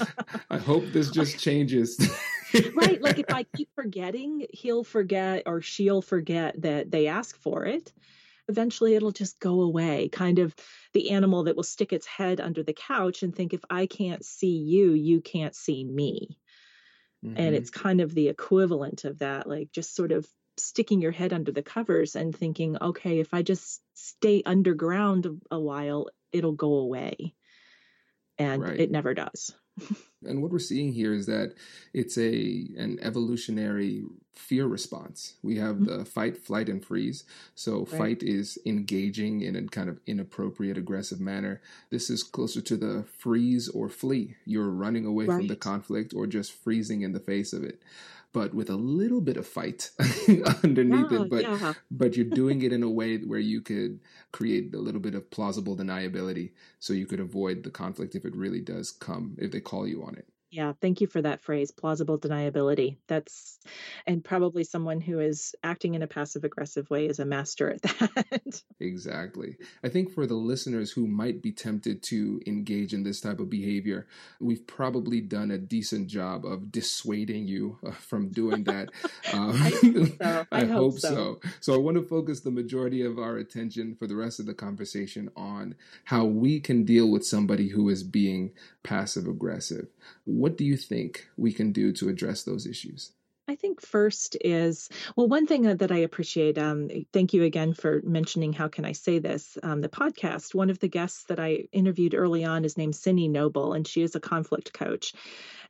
I 0.50 0.58
hope 0.58 0.84
this 0.92 1.10
just 1.10 1.38
changes. 1.38 1.99
right. 2.75 3.00
Like 3.00 3.18
if 3.18 3.32
I 3.32 3.44
keep 3.56 3.68
forgetting, 3.75 4.46
he'll 4.50 4.84
forget 4.84 5.44
or 5.46 5.60
she'll 5.60 6.02
forget 6.02 6.60
that 6.62 6.90
they 6.90 7.06
ask 7.06 7.37
for 7.38 7.64
it. 7.64 7.92
Eventually 8.49 8.94
it'll 8.94 9.12
just 9.12 9.38
go 9.38 9.60
away. 9.60 10.08
Kind 10.08 10.40
of 10.40 10.54
the 10.92 11.10
animal 11.10 11.44
that 11.44 11.56
will 11.56 11.62
stick 11.62 11.92
its 11.92 12.06
head 12.06 12.40
under 12.40 12.62
the 12.62 12.72
couch 12.72 13.22
and 13.22 13.34
think, 13.34 13.54
if 13.54 13.60
I 13.70 13.87
can't 13.87 14.25
see 14.25 14.56
you, 14.56 14.92
you 14.92 15.20
can't 15.20 15.54
see 15.54 15.84
me. 15.84 16.38
Mm-hmm. 17.25 17.37
And 17.37 17.54
it's 17.54 17.70
kind 17.70 18.00
of 18.00 18.14
the 18.14 18.28
equivalent 18.28 19.04
of 19.04 19.18
that, 19.18 19.46
like 19.46 19.70
just 19.72 19.94
sort 19.94 20.10
of 20.10 20.26
sticking 20.56 21.00
your 21.00 21.12
head 21.12 21.32
under 21.32 21.52
the 21.52 21.62
covers 21.62 22.16
and 22.16 22.34
thinking, 22.34 22.76
okay, 22.80 23.18
if 23.18 23.32
I 23.32 23.42
just 23.42 23.80
stay 23.94 24.42
underground 24.44 25.40
a 25.50 25.58
while, 25.58 26.08
it'll 26.32 26.52
go 26.52 26.75
away. 26.75 27.34
And 28.38 28.62
right. 28.62 28.80
it 28.80 28.90
never 28.90 29.12
does. 29.12 29.54
and 30.26 30.42
what 30.42 30.50
we're 30.50 30.58
seeing 30.58 30.92
here 30.92 31.12
is 31.12 31.26
that 31.26 31.54
it's 31.92 32.16
a 32.18 32.68
an 32.76 32.99
evolutionary 33.02 34.02
fear 34.34 34.66
response. 34.66 35.34
We 35.42 35.56
have 35.58 35.76
mm-hmm. 35.76 35.99
the 35.99 36.04
fight, 36.04 36.37
flight, 36.37 36.68
and 36.68 36.84
freeze. 36.84 37.25
So 37.54 37.80
right. 37.80 37.99
fight 37.99 38.22
is 38.22 38.58
engaging 38.64 39.42
in 39.42 39.56
a 39.56 39.62
kind 39.64 39.88
of 39.88 40.00
inappropriate, 40.06 40.78
aggressive 40.78 41.20
manner. 41.20 41.60
This 41.90 42.10
is 42.10 42.22
closer 42.22 42.60
to 42.62 42.76
the 42.76 43.04
freeze 43.18 43.68
or 43.68 43.88
flee. 43.88 44.37
You're 44.44 44.70
running 44.70 45.04
away 45.04 45.26
right. 45.26 45.37
from 45.37 45.46
the 45.49 45.56
conflict 45.56 46.14
or 46.14 46.26
just 46.26 46.52
freezing 46.52 47.02
in 47.02 47.12
the 47.12 47.20
face 47.20 47.52
of 47.52 47.62
it 47.64 47.80
but 48.32 48.54
with 48.54 48.70
a 48.70 48.76
little 48.76 49.20
bit 49.20 49.37
of 49.37 49.46
fight 49.46 49.90
underneath 50.64 51.12
it. 51.12 51.20
Oh, 51.20 51.25
but 51.25 51.42
yeah. 51.42 51.75
but 51.90 52.16
you're 52.16 52.26
doing 52.26 52.62
it 52.62 52.72
in 52.72 52.82
a 52.82 52.90
way 52.90 53.18
where 53.18 53.38
you 53.40 53.60
could 53.60 54.00
create 54.32 54.75
a 54.75 54.78
little 54.78 55.00
bit 55.00 55.14
of 55.14 55.30
plausible 55.30 55.76
deniability, 55.76 56.52
so 56.78 56.92
you 56.92 57.06
could 57.06 57.20
avoid 57.20 57.62
the 57.62 57.70
conflict 57.70 58.14
if 58.14 58.25
it 58.25 58.34
really 58.34 58.60
does 58.60 58.90
come 58.92 59.37
if 59.38 59.50
they 59.50 59.60
call 59.60 59.87
you 59.87 60.02
on 60.04 60.14
it. 60.16 60.29
Yeah, 60.50 60.73
thank 60.80 61.00
you 61.00 61.07
for 61.07 61.23
that 61.23 61.42
phrase, 61.42 61.71
plausible 61.71 62.19
deniability. 62.19 62.97
That's, 63.07 63.61
and 64.04 64.25
probably 64.25 64.64
someone 64.64 65.00
who 65.00 65.21
is 65.21 65.54
acting 65.62 65.95
in 65.95 66.02
a 66.02 66.09
passive 66.09 66.42
aggressive 66.42 66.90
way 66.90 67.07
is 67.07 67.21
a 67.21 67.25
master 67.25 67.71
at 67.71 67.83
that. 67.83 68.62
exactly. 68.80 69.57
I 69.85 69.88
think 69.88 70.11
for 70.11 70.26
the 70.26 70.35
listeners 70.35 70.90
who 70.90 71.07
might 71.07 71.40
be 71.40 71.52
tempted 71.52 72.02
to 72.04 72.40
engage 72.49 72.92
in 72.92 73.04
this 73.04 73.21
type 73.21 73.38
of 73.38 73.49
behavior, 73.49 74.09
we've 74.40 74.66
probably 74.66 75.21
done 75.21 75.52
a 75.52 75.59
decent 75.59 76.09
job 76.09 76.45
of 76.45 76.73
dissuading 76.73 77.47
you 77.47 77.78
uh, 77.87 77.92
from 77.92 78.30
doing 78.30 78.64
that. 78.64 78.90
Um, 79.33 79.50
I, 79.52 79.71
hope 79.71 80.09
so. 80.19 80.47
I, 80.50 80.61
I 80.61 80.64
hope, 80.64 80.76
hope 80.76 80.99
so. 80.99 81.09
so. 81.09 81.40
So 81.61 81.75
I 81.75 81.76
want 81.76 81.97
to 81.99 82.02
focus 82.02 82.40
the 82.40 82.50
majority 82.50 83.04
of 83.04 83.19
our 83.19 83.37
attention 83.37 83.95
for 83.95 84.07
the 84.07 84.16
rest 84.16 84.40
of 84.40 84.47
the 84.47 84.54
conversation 84.54 85.30
on 85.37 85.76
how 86.04 86.25
we 86.25 86.59
can 86.59 86.85
deal 86.85 87.09
with 87.09 87.25
somebody 87.25 87.69
who 87.69 87.88
is 87.88 88.02
being 88.02 88.52
passive 88.83 89.26
aggressive. 89.28 89.87
What 90.40 90.56
do 90.56 90.64
you 90.64 90.78
think 90.78 91.28
we 91.37 91.52
can 91.52 91.70
do 91.70 91.92
to 91.92 92.09
address 92.09 92.44
those 92.44 92.66
issues? 92.66 93.12
I 93.47 93.56
think 93.56 93.82
first 93.82 94.38
is 94.40 94.88
well, 95.14 95.28
one 95.28 95.47
thing 95.47 95.76
that 95.76 95.92
I 95.92 95.99
appreciate. 95.99 96.56
Um, 96.56 96.88
thank 97.12 97.35
you 97.35 97.42
again 97.42 97.75
for 97.75 98.00
mentioning. 98.04 98.54
How 98.54 98.68
can 98.68 98.87
I 98.87 98.92
say 98.92 99.18
this? 99.18 99.59
Um, 99.62 99.82
the 99.82 99.90
podcast. 99.90 100.54
One 100.54 100.70
of 100.70 100.78
the 100.78 100.88
guests 100.88 101.25
that 101.25 101.38
I 101.38 101.68
interviewed 101.73 102.14
early 102.14 102.42
on 102.42 102.64
is 102.64 102.78
named 102.78 102.97
Cindy 102.97 103.28
Noble, 103.28 103.75
and 103.75 103.87
she 103.87 104.00
is 104.00 104.14
a 104.14 104.20
conflict 104.20 104.73
coach. 104.73 105.12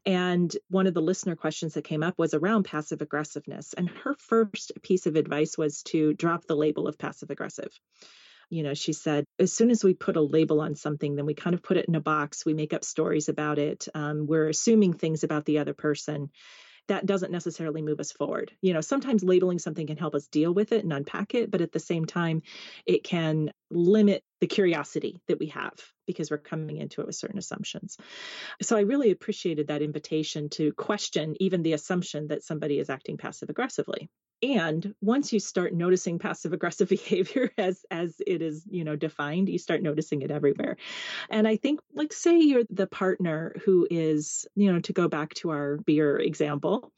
And 0.07 0.57
one 0.69 0.87
of 0.87 0.95
the 0.95 1.03
listener 1.03 1.35
questions 1.35 1.75
that 1.75 1.83
came 1.83 2.05
up 2.05 2.17
was 2.17 2.33
around 2.33 2.63
passive 2.63 3.03
aggressiveness. 3.03 3.73
And 3.73 3.89
her 3.89 4.15
first 4.15 4.71
piece 4.83 5.07
of 5.07 5.17
advice 5.17 5.59
was 5.59 5.83
to 5.85 6.15
drop 6.15 6.45
the 6.45 6.55
label 6.55 6.87
of 6.87 6.97
passive 6.97 7.31
aggressive 7.31 7.77
you 8.51 8.65
know, 8.65 8.75
she 8.75 8.93
said, 8.93 9.25
as 9.39 9.53
soon 9.53 9.71
as 9.71 9.83
we 9.83 9.95
put 9.95 10.17
a 10.17 10.21
label 10.21 10.61
on 10.61 10.75
something, 10.75 11.15
then 11.15 11.25
we 11.25 11.35
kind 11.35 11.55
of 11.55 11.63
put 11.63 11.77
it 11.77 11.87
in 11.87 11.95
a 11.95 12.01
box. 12.01 12.45
We 12.45 12.53
make 12.53 12.75
up 12.75 12.85
stories 12.85 13.29
about 13.29 13.59
it. 13.59 13.89
Um, 13.95 14.27
we're 14.27 14.49
assuming 14.49 14.93
things 14.93 15.23
about 15.23 15.45
the 15.45 15.59
other 15.59 15.73
person. 15.73 16.31
That 16.89 17.07
doesn't 17.07 17.31
necessarily 17.31 17.83
move 17.83 18.01
us 18.01 18.11
forward. 18.11 18.51
You 18.61 18.75
know, 18.75 18.81
sometimes 18.81 19.23
labeling 19.23 19.61
something 19.61 19.87
can 19.87 19.97
help 19.97 20.17
us 20.17 20.27
deal 20.27 20.53
with 20.53 20.73
it 20.73 20.83
and 20.83 20.93
unpack 20.93 21.35
it, 21.37 21.49
but 21.49 21.61
at 21.61 21.71
the 21.71 21.79
same 21.79 22.05
time, 22.05 22.43
it 22.85 23.05
can 23.05 23.53
limit 23.71 24.25
the 24.41 24.49
curiosity 24.49 25.23
that 25.29 25.39
we 25.39 25.47
have 25.47 25.75
because 26.09 26.33
we're 26.33 26.39
coming 26.39 26.79
into 26.79 27.03
it 27.03 27.07
with 27.07 27.15
certain 27.15 27.39
assumptions. 27.39 27.97
So 28.63 28.77
I 28.77 28.81
really 28.81 29.13
appreciated 29.13 29.69
that 29.69 29.83
invitation 29.83 30.49
to 30.51 30.73
question 30.73 31.37
even 31.39 31.63
the 31.63 31.75
assumption 31.75 32.29
that 32.29 32.43
somebody 32.43 32.81
is 32.81 32.91
acting 32.91 33.19
passive 33.19 33.51
aggressively 33.51 34.11
and 34.43 34.95
once 35.01 35.33
you 35.33 35.41
start 35.41 35.75
noticing 35.75 36.19
passive 36.19 36.53
aggressive 36.53 36.89
behavior 36.91 37.51
as 37.59 37.85
as 37.91 38.21
it 38.27 38.43
is 38.43 38.65
you 38.71 38.85
know 38.85 38.97
defined 38.97 39.49
you 39.49 39.59
start 39.59 39.83
noticing 39.83 40.23
it 40.23 40.31
everywhere. 40.31 40.77
And 41.29 41.47
i 41.47 41.57
think 41.57 41.81
like 41.95 42.13
say 42.13 42.39
you're 42.39 42.65
the 42.71 42.87
partner 42.87 43.55
who 43.65 43.87
is 43.91 44.47
you 44.55 44.73
know 44.73 44.81
to 44.81 44.93
go 44.93 45.09
back 45.09 45.35
to 45.35 45.51
our 45.51 45.77
beer 45.79 46.19
example 46.19 46.93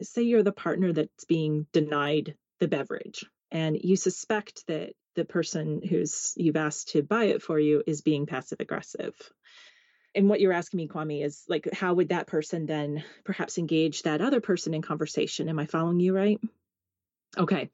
say 0.00 0.22
you're 0.22 0.42
the 0.42 0.52
partner 0.52 0.92
that's 0.92 1.24
being 1.24 1.66
denied 1.72 2.34
the 2.58 2.68
beverage 2.68 3.24
and 3.50 3.78
you 3.80 3.96
suspect 3.96 4.66
that 4.66 4.94
the 5.14 5.24
person 5.24 5.82
who's 5.82 6.32
you've 6.36 6.56
asked 6.56 6.88
to 6.90 7.02
buy 7.02 7.24
it 7.24 7.42
for 7.42 7.58
you 7.58 7.82
is 7.86 8.00
being 8.00 8.26
passive 8.26 8.60
aggressive. 8.60 9.14
And 10.14 10.28
what 10.28 10.40
you're 10.40 10.52
asking 10.52 10.78
me 10.78 10.88
kwame 10.88 11.24
is 11.24 11.44
like 11.48 11.68
how 11.72 11.94
would 11.94 12.10
that 12.10 12.26
person 12.26 12.66
then 12.66 13.04
perhaps 13.24 13.58
engage 13.58 14.02
that 14.02 14.20
other 14.20 14.40
person 14.40 14.74
in 14.74 14.82
conversation? 14.82 15.48
Am 15.48 15.58
i 15.58 15.66
following 15.66 16.00
you 16.00 16.14
right 16.14 16.40
Okay. 17.36 17.70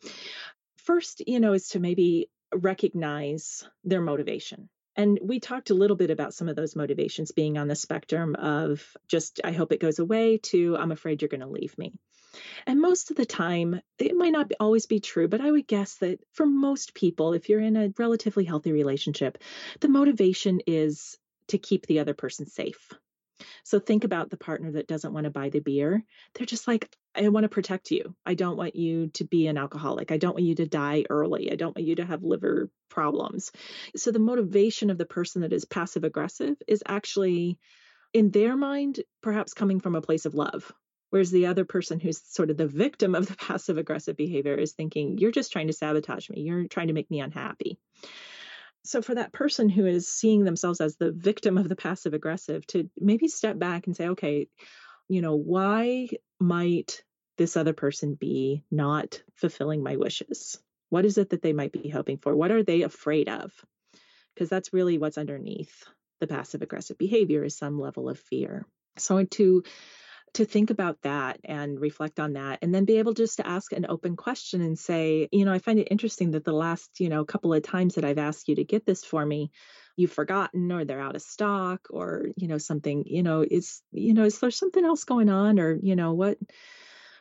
First, 0.79 1.23
you 1.27 1.41
know, 1.41 1.53
is 1.53 1.69
to 1.71 1.81
maybe 1.81 2.31
recognize 2.55 3.69
their 3.85 4.00
motivation. 4.00 4.69
And 4.97 5.19
we 5.23 5.38
talked 5.38 5.71
a 5.71 5.75
little 5.75 5.97
bit 5.97 6.11
about 6.11 6.35
some 6.35 6.49
of 6.49 6.57
those 6.57 6.75
motivations 6.75 7.31
being 7.31 7.57
on 7.57 7.69
the 7.69 7.77
spectrum 7.77 8.35
of 8.35 8.97
just, 9.07 9.41
I 9.45 9.53
hope 9.53 9.73
it 9.73 9.81
goes 9.81 10.00
away, 10.00 10.38
to 10.38 10.77
I'm 10.77 10.91
afraid 10.91 11.23
you're 11.23 11.29
going 11.29 11.41
to 11.41 11.47
leave 11.47 11.77
me. 11.79 11.93
And 12.67 12.81
most 12.81 13.11
of 13.11 13.17
the 13.17 13.27
time, 13.27 13.81
it 13.99 14.17
might 14.17 14.33
not 14.33 14.53
always 14.59 14.87
be 14.87 15.00
true, 15.00 15.29
but 15.29 15.41
I 15.41 15.50
would 15.50 15.67
guess 15.67 15.95
that 15.97 16.21
for 16.33 16.47
most 16.47 16.95
people, 16.95 17.33
if 17.33 17.49
you're 17.49 17.61
in 17.61 17.77
a 17.77 17.93
relatively 17.97 18.45
healthy 18.45 18.73
relationship, 18.73 19.38
the 19.81 19.88
motivation 19.88 20.61
is 20.67 21.17
to 21.49 21.59
keep 21.59 21.87
the 21.87 22.00
other 22.00 22.15
person 22.15 22.47
safe. 22.47 22.93
So 23.64 23.78
think 23.78 24.04
about 24.04 24.30
the 24.30 24.37
partner 24.37 24.73
that 24.73 24.88
doesn't 24.88 25.12
want 25.12 25.25
to 25.25 25.30
buy 25.30 25.49
the 25.49 25.61
beer. 25.61 26.04
They're 26.35 26.47
just 26.47 26.66
like, 26.66 26.88
I 27.14 27.28
want 27.28 27.45
to 27.45 27.49
protect 27.49 27.90
you. 27.90 28.14
I 28.25 28.35
don't 28.35 28.57
want 28.57 28.76
you 28.76 29.09
to 29.14 29.25
be 29.25 29.47
an 29.47 29.59
alcoholic. 29.59 30.11
I 30.11 30.16
don't 30.16 30.35
want 30.35 30.45
you 30.45 30.54
to 30.57 30.66
die 30.66 31.04
early. 31.11 31.50
I 31.50 31.57
don't 31.57 31.76
want 31.76 31.87
you 31.87 31.97
to 31.97 32.04
have 32.04 32.23
liver 32.23 32.71
problems. 32.88 33.52
So 33.97 34.11
the 34.11 34.18
motivation 34.18 34.90
of 34.90 34.99
the 34.99 35.07
person 35.07 35.42
that 35.42 35.52
is 35.52 35.64
passive 35.64 36.04
aggressive 36.04 36.57
is 36.66 36.83
actually, 36.87 37.59
in 38.12 38.30
their 38.30 38.57
mind, 38.57 39.00
perhaps 39.23 39.54
coming 39.54 39.80
from 39.80 39.95
a 39.95 40.02
place 40.02 40.26
of 40.26 40.35
love. 40.35 40.73
Whereas 41.11 41.30
the 41.30 41.47
other 41.47 41.64
person 41.64 42.00
who's 42.00 42.23
sort 42.23 42.50
of 42.50 42.59
the 42.59 42.66
victim 42.66 43.14
of 43.14 43.26
the 43.26 43.37
passive 43.47 43.78
aggressive 43.78 44.16
behavior 44.16 44.54
is 44.54 44.73
thinking, 44.73 45.18
you're 45.18 45.30
just 45.30 45.52
trying 45.52 45.68
to 45.68 45.73
sabotage 45.73 46.28
me. 46.28 46.42
You're 46.42 46.68
trying 46.68 46.88
to 46.88 46.92
make 46.92 47.11
me 47.11 47.21
unhappy 47.21 47.78
so 48.85 49.02
for 49.02 49.14
that 49.14 49.32
person 49.32 49.68
who 49.68 49.87
is 49.87 50.08
seeing 50.08 50.44
themselves 50.44 50.80
as 50.80 50.97
the 50.97 51.12
victim 51.12 51.58
of 51.58 51.68
the 51.68 51.76
passive 51.76 52.14
aggressive 52.14 52.66
to 52.66 52.88
maybe 52.99 53.28
step 53.28 53.58
back 53.58 53.87
and 53.87 53.97
say 53.97 54.08
okay 54.08 54.49
you 55.08 55.23
know 55.23 55.35
why 55.37 56.08
might 56.40 57.02
this 57.38 57.56
other 57.56 57.73
person 57.73 58.14
be 58.14 58.64
not 58.70 59.23
fulfilling 59.37 59.82
my 59.82 59.97
wishes? 59.97 60.58
What 60.90 61.06
is 61.06 61.16
it 61.16 61.30
that 61.30 61.40
they 61.40 61.52
might 61.52 61.73
be 61.73 61.88
hoping 61.88 62.18
for? 62.18 62.35
What 62.37 62.50
are 62.50 62.62
they 62.62 62.82
afraid 62.82 63.28
of? 63.28 63.52
Because 64.35 64.50
that's 64.50 64.73
really 64.73 64.99
what's 64.99 65.18
underneath 65.18 65.85
the 66.20 66.26
passive 66.26 66.62
aggressive 66.62 66.99
behavior 66.99 67.44
is 67.44 67.56
some 67.56 67.80
level 67.80 68.08
of 68.08 68.18
fear. 68.18 68.66
So 68.99 69.25
to 69.25 69.62
to 70.35 70.44
think 70.44 70.70
about 70.70 71.00
that 71.02 71.38
and 71.44 71.80
reflect 71.80 72.20
on 72.20 72.35
that 72.35 72.58
and 72.62 72.75
then 72.75 72.85
be 72.85 72.99
able 72.99 73.12
just 73.12 73.37
to 73.37 73.47
ask 73.47 73.73
an 73.73 73.87
open 73.88 74.16
question 74.16 74.61
and 74.61 74.78
say 74.78 75.28
you 75.32 75.44
know 75.44 75.52
i 75.52 75.58
find 75.58 75.78
it 75.78 75.88
interesting 75.90 76.32
that 76.32 76.44
the 76.44 76.52
last 76.52 77.00
you 77.00 77.08
know 77.08 77.25
couple 77.25 77.52
of 77.52 77.62
times 77.62 77.94
that 77.94 78.04
i've 78.04 78.18
asked 78.18 78.49
you 78.49 78.56
to 78.56 78.64
get 78.64 78.87
this 78.87 79.04
for 79.04 79.25
me 79.25 79.50
you've 79.97 80.12
forgotten 80.12 80.70
or 80.70 80.85
they're 80.85 81.00
out 81.00 81.16
of 81.16 81.23
stock 81.23 81.88
or 81.90 82.26
you 82.37 82.49
know 82.49 82.58
something 82.58 83.04
you 83.06 83.23
know 83.23 83.44
is 83.49 83.82
you 83.92 84.14
know 84.14 84.25
is 84.25 84.38
there 84.38 84.50
something 84.50 84.85
else 84.85 85.04
going 85.04 85.28
on 85.28 85.58
or 85.58 85.78
you 85.82 85.97
know 85.97 86.12
what 86.12 86.38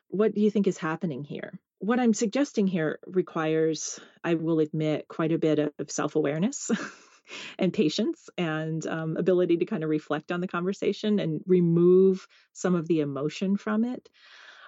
what 0.10 0.34
do 0.34 0.42
you 0.42 0.50
think 0.50 0.68
is 0.68 0.78
happening 0.78 1.24
here? 1.24 1.60
What 1.80 2.00
i'm 2.00 2.14
suggesting 2.14 2.66
here 2.66 3.00
requires 3.06 4.00
i 4.24 4.34
will 4.34 4.60
admit 4.60 5.08
quite 5.08 5.32
a 5.32 5.38
bit 5.38 5.60
of 5.60 5.92
self-awareness 5.92 6.72
and 7.58 7.74
patience 7.74 8.30
and 8.38 8.86
um, 8.88 9.18
ability 9.18 9.58
to 9.58 9.66
kind 9.66 9.84
of 9.84 9.90
reflect 9.90 10.32
on 10.32 10.42
the 10.42 10.48
conversation 10.48 11.20
and 11.20 11.42
remove 11.46 12.28
some 12.54 12.76
of 12.76 12.88
the 12.88 13.00
emotion 13.00 13.58
from 13.58 13.84
it. 13.84 14.10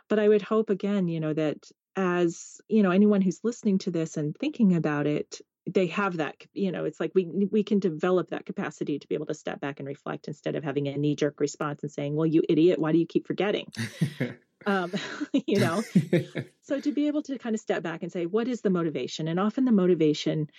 But 0.07 0.19
I 0.19 0.27
would 0.27 0.41
hope 0.41 0.69
again, 0.69 1.07
you 1.07 1.19
know, 1.19 1.33
that 1.33 1.69
as 1.95 2.61
you 2.67 2.83
know, 2.83 2.91
anyone 2.91 3.21
who's 3.21 3.41
listening 3.43 3.77
to 3.79 3.91
this 3.91 4.17
and 4.17 4.35
thinking 4.37 4.75
about 4.75 5.07
it, 5.07 5.41
they 5.65 5.87
have 5.87 6.17
that 6.17 6.35
you 6.53 6.71
know 6.71 6.85
it's 6.85 6.99
like 6.99 7.11
we 7.13 7.25
we 7.51 7.63
can 7.63 7.79
develop 7.79 8.29
that 8.29 8.45
capacity 8.45 8.97
to 8.97 9.07
be 9.07 9.15
able 9.15 9.27
to 9.27 9.33
step 9.33 9.59
back 9.59 9.79
and 9.79 9.87
reflect 9.87 10.27
instead 10.27 10.55
of 10.55 10.63
having 10.63 10.87
a 10.87 10.97
knee 10.97 11.15
jerk 11.15 11.39
response 11.39 11.83
and 11.83 11.91
saying 11.91 12.15
well 12.15 12.25
you 12.25 12.41
idiot 12.49 12.79
why 12.79 12.91
do 12.91 12.97
you 12.97 13.05
keep 13.05 13.27
forgetting? 13.27 13.67
Um, 14.65 14.91
you 15.47 15.59
know? 15.59 15.83
So 16.61 16.79
to 16.79 16.91
be 16.91 17.07
able 17.07 17.23
to 17.23 17.39
kind 17.39 17.55
of 17.55 17.59
step 17.59 17.81
back 17.81 18.03
and 18.03 18.11
say 18.11 18.27
what 18.27 18.47
is 18.47 18.61
the 18.61 18.69
motivation? 18.69 19.27
And 19.27 19.39
often 19.39 19.65
the 19.65 19.71
motivation 19.71 20.51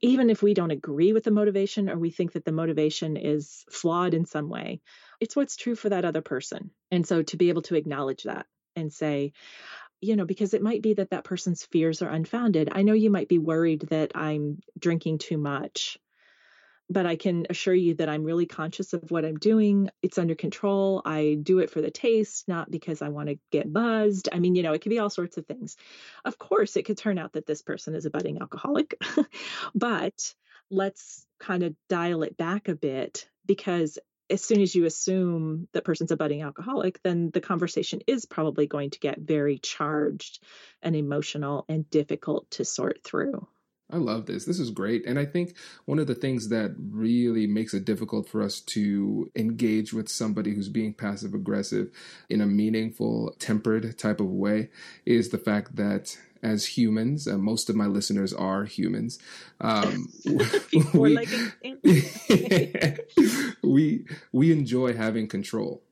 even 0.00 0.30
if 0.30 0.42
we 0.42 0.54
don't 0.54 0.70
agree 0.70 1.12
with 1.12 1.24
the 1.24 1.30
motivation 1.30 1.88
or 1.90 1.98
we 1.98 2.10
think 2.10 2.32
that 2.32 2.44
the 2.44 2.52
motivation 2.52 3.16
is 3.16 3.64
flawed 3.70 4.14
in 4.14 4.24
some 4.24 4.48
way, 4.48 4.80
it's 5.20 5.34
what's 5.34 5.56
true 5.56 5.74
for 5.74 5.88
that 5.88 6.04
other 6.04 6.22
person. 6.22 6.70
And 6.90 7.06
so 7.06 7.22
to 7.22 7.36
be 7.36 7.48
able 7.48 7.62
to 7.62 7.74
acknowledge 7.74 8.22
that 8.24 8.46
and 8.76 8.92
say, 8.92 9.32
you 10.00 10.14
know, 10.14 10.24
because 10.24 10.54
it 10.54 10.62
might 10.62 10.82
be 10.82 10.94
that 10.94 11.10
that 11.10 11.24
person's 11.24 11.64
fears 11.64 12.02
are 12.02 12.10
unfounded. 12.10 12.68
I 12.70 12.82
know 12.82 12.92
you 12.92 13.10
might 13.10 13.28
be 13.28 13.38
worried 13.38 13.82
that 13.90 14.12
I'm 14.14 14.60
drinking 14.78 15.18
too 15.18 15.38
much 15.38 15.98
but 16.90 17.06
I 17.06 17.16
can 17.16 17.46
assure 17.50 17.74
you 17.74 17.94
that 17.94 18.08
I'm 18.08 18.24
really 18.24 18.46
conscious 18.46 18.92
of 18.92 19.10
what 19.10 19.24
I'm 19.24 19.36
doing. 19.36 19.90
It's 20.02 20.18
under 20.18 20.34
control. 20.34 21.02
I 21.04 21.38
do 21.42 21.58
it 21.58 21.70
for 21.70 21.80
the 21.82 21.90
taste, 21.90 22.48
not 22.48 22.70
because 22.70 23.02
I 23.02 23.08
want 23.08 23.28
to 23.28 23.38
get 23.50 23.72
buzzed. 23.72 24.28
I 24.32 24.38
mean, 24.38 24.54
you 24.54 24.62
know, 24.62 24.72
it 24.72 24.80
could 24.80 24.90
be 24.90 24.98
all 24.98 25.10
sorts 25.10 25.36
of 25.36 25.46
things. 25.46 25.76
Of 26.24 26.38
course, 26.38 26.76
it 26.76 26.84
could 26.84 26.98
turn 26.98 27.18
out 27.18 27.34
that 27.34 27.46
this 27.46 27.62
person 27.62 27.94
is 27.94 28.06
a 28.06 28.10
budding 28.10 28.40
alcoholic, 28.40 28.98
but 29.74 30.34
let's 30.70 31.26
kind 31.38 31.62
of 31.62 31.74
dial 31.88 32.22
it 32.22 32.36
back 32.36 32.68
a 32.68 32.74
bit 32.74 33.28
because 33.46 33.98
as 34.30 34.42
soon 34.42 34.60
as 34.60 34.74
you 34.74 34.84
assume 34.84 35.68
that 35.72 35.84
person's 35.84 36.10
a 36.10 36.16
budding 36.16 36.42
alcoholic, 36.42 37.02
then 37.02 37.30
the 37.32 37.40
conversation 37.40 38.00
is 38.06 38.26
probably 38.26 38.66
going 38.66 38.90
to 38.90 38.98
get 38.98 39.18
very 39.18 39.58
charged 39.58 40.42
and 40.82 40.94
emotional 40.94 41.64
and 41.68 41.88
difficult 41.88 42.50
to 42.50 42.64
sort 42.64 43.02
through. 43.02 43.46
I 43.90 43.96
love 43.96 44.26
this. 44.26 44.44
This 44.44 44.60
is 44.60 44.70
great. 44.70 45.06
And 45.06 45.18
I 45.18 45.24
think 45.24 45.54
one 45.86 45.98
of 45.98 46.06
the 46.06 46.14
things 46.14 46.50
that 46.50 46.74
really 46.78 47.46
makes 47.46 47.72
it 47.72 47.86
difficult 47.86 48.28
for 48.28 48.42
us 48.42 48.60
to 48.60 49.30
engage 49.34 49.94
with 49.94 50.10
somebody 50.10 50.54
who's 50.54 50.68
being 50.68 50.92
passive 50.92 51.32
aggressive 51.32 51.90
in 52.28 52.42
a 52.42 52.46
meaningful, 52.46 53.34
tempered 53.38 53.98
type 53.98 54.20
of 54.20 54.26
way 54.26 54.68
is 55.06 55.30
the 55.30 55.38
fact 55.38 55.76
that 55.76 56.18
as 56.42 56.66
humans, 56.66 57.26
uh, 57.26 57.38
most 57.38 57.70
of 57.70 57.76
my 57.76 57.86
listeners 57.86 58.32
are 58.32 58.64
humans. 58.64 59.18
Um, 59.60 60.12
we, 60.94 61.18
we, 63.62 64.04
we 64.32 64.52
enjoy 64.52 64.92
having 64.94 65.28
control 65.28 65.82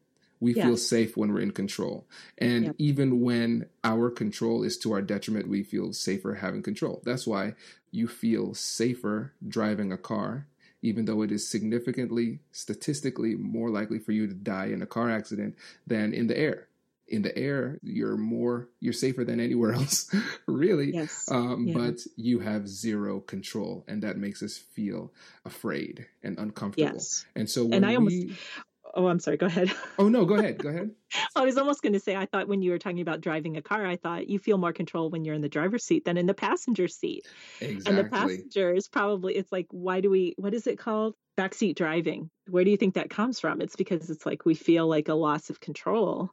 We 0.46 0.54
yes. 0.54 0.64
feel 0.64 0.76
safe 0.76 1.16
when 1.16 1.32
we're 1.32 1.40
in 1.40 1.50
control. 1.50 2.06
And 2.38 2.66
yep. 2.66 2.76
even 2.78 3.20
when 3.20 3.66
our 3.82 4.10
control 4.10 4.62
is 4.62 4.78
to 4.78 4.92
our 4.92 5.02
detriment, 5.02 5.48
we 5.48 5.64
feel 5.64 5.92
safer 5.92 6.34
having 6.36 6.62
control. 6.62 7.02
That's 7.04 7.26
why 7.26 7.54
you 7.90 8.06
feel 8.06 8.54
safer 8.54 9.32
driving 9.48 9.90
a 9.90 9.98
car, 9.98 10.46
even 10.82 11.06
though 11.06 11.22
it 11.22 11.32
is 11.32 11.48
significantly, 11.48 12.38
statistically 12.52 13.34
more 13.34 13.70
likely 13.70 13.98
for 13.98 14.12
you 14.12 14.28
to 14.28 14.34
die 14.34 14.66
in 14.66 14.82
a 14.82 14.86
car 14.86 15.10
accident 15.10 15.56
than 15.84 16.14
in 16.14 16.28
the 16.28 16.38
air 16.38 16.68
in 17.08 17.22
the 17.22 17.36
air 17.38 17.78
you're 17.82 18.16
more 18.16 18.68
you're 18.80 18.92
safer 18.92 19.24
than 19.24 19.38
anywhere 19.38 19.72
else 19.80 20.12
really 20.46 20.92
yes. 20.92 21.28
Um, 21.30 21.68
yeah. 21.68 21.74
but 21.78 22.00
you 22.16 22.40
have 22.40 22.68
zero 22.68 23.20
control 23.20 23.84
and 23.86 24.02
that 24.02 24.16
makes 24.16 24.42
us 24.42 24.58
feel 24.58 25.12
afraid 25.44 26.06
and 26.24 26.36
uncomfortable 26.36 26.94
yes. 26.94 27.24
and 27.36 27.48
so 27.48 27.68
and 27.70 27.86
i 27.86 27.90
we, 27.90 27.96
almost 27.96 28.40
oh 28.96 29.06
i'm 29.06 29.20
sorry. 29.20 29.36
Go 29.36 29.46
ahead. 29.46 29.70
Oh 29.98 30.08
no 30.08 30.24
go 30.24 30.34
ahead. 30.34 30.58
Go 30.58 30.68
ahead. 30.70 30.90
I 31.34 31.44
was 31.44 31.56
almost 31.56 31.82
going 31.82 31.92
to 31.92 32.00
say 32.00 32.16
i 32.16 32.26
thought 32.26 32.48
when 32.48 32.62
you 32.62 32.72
were 32.72 32.78
talking 32.78 33.00
about 33.00 33.20
driving 33.20 33.56
a 33.56 33.62
car 33.62 33.86
i 33.86 33.96
thought 33.96 34.28
you 34.28 34.38
feel 34.38 34.58
more 34.58 34.72
control 34.72 35.08
when 35.08 35.24
you're 35.24 35.34
in 35.34 35.40
the 35.40 35.48
driver's 35.48 35.84
seat 35.84 36.04
than 36.04 36.16
in 36.16 36.26
the 36.26 36.34
passenger 36.34 36.88
seat. 36.88 37.26
Exactly. 37.60 37.84
and 37.86 37.98
the 37.98 38.10
passenger 38.10 38.74
is 38.74 38.88
probably 38.88 39.36
it's 39.36 39.52
like 39.52 39.66
why 39.70 40.00
do 40.00 40.10
we 40.10 40.34
what 40.38 40.54
is 40.54 40.66
it 40.66 40.78
called? 40.78 41.14
Backseat 41.38 41.76
driving. 41.76 42.30
Where 42.48 42.64
do 42.64 42.70
you 42.70 42.78
think 42.78 42.94
that 42.94 43.10
comes 43.10 43.38
from? 43.40 43.60
It's 43.60 43.76
because 43.76 44.08
it's 44.08 44.24
like 44.24 44.46
we 44.46 44.54
feel 44.54 44.88
like 44.88 45.08
a 45.08 45.14
loss 45.14 45.50
of 45.50 45.60
control 45.60 46.30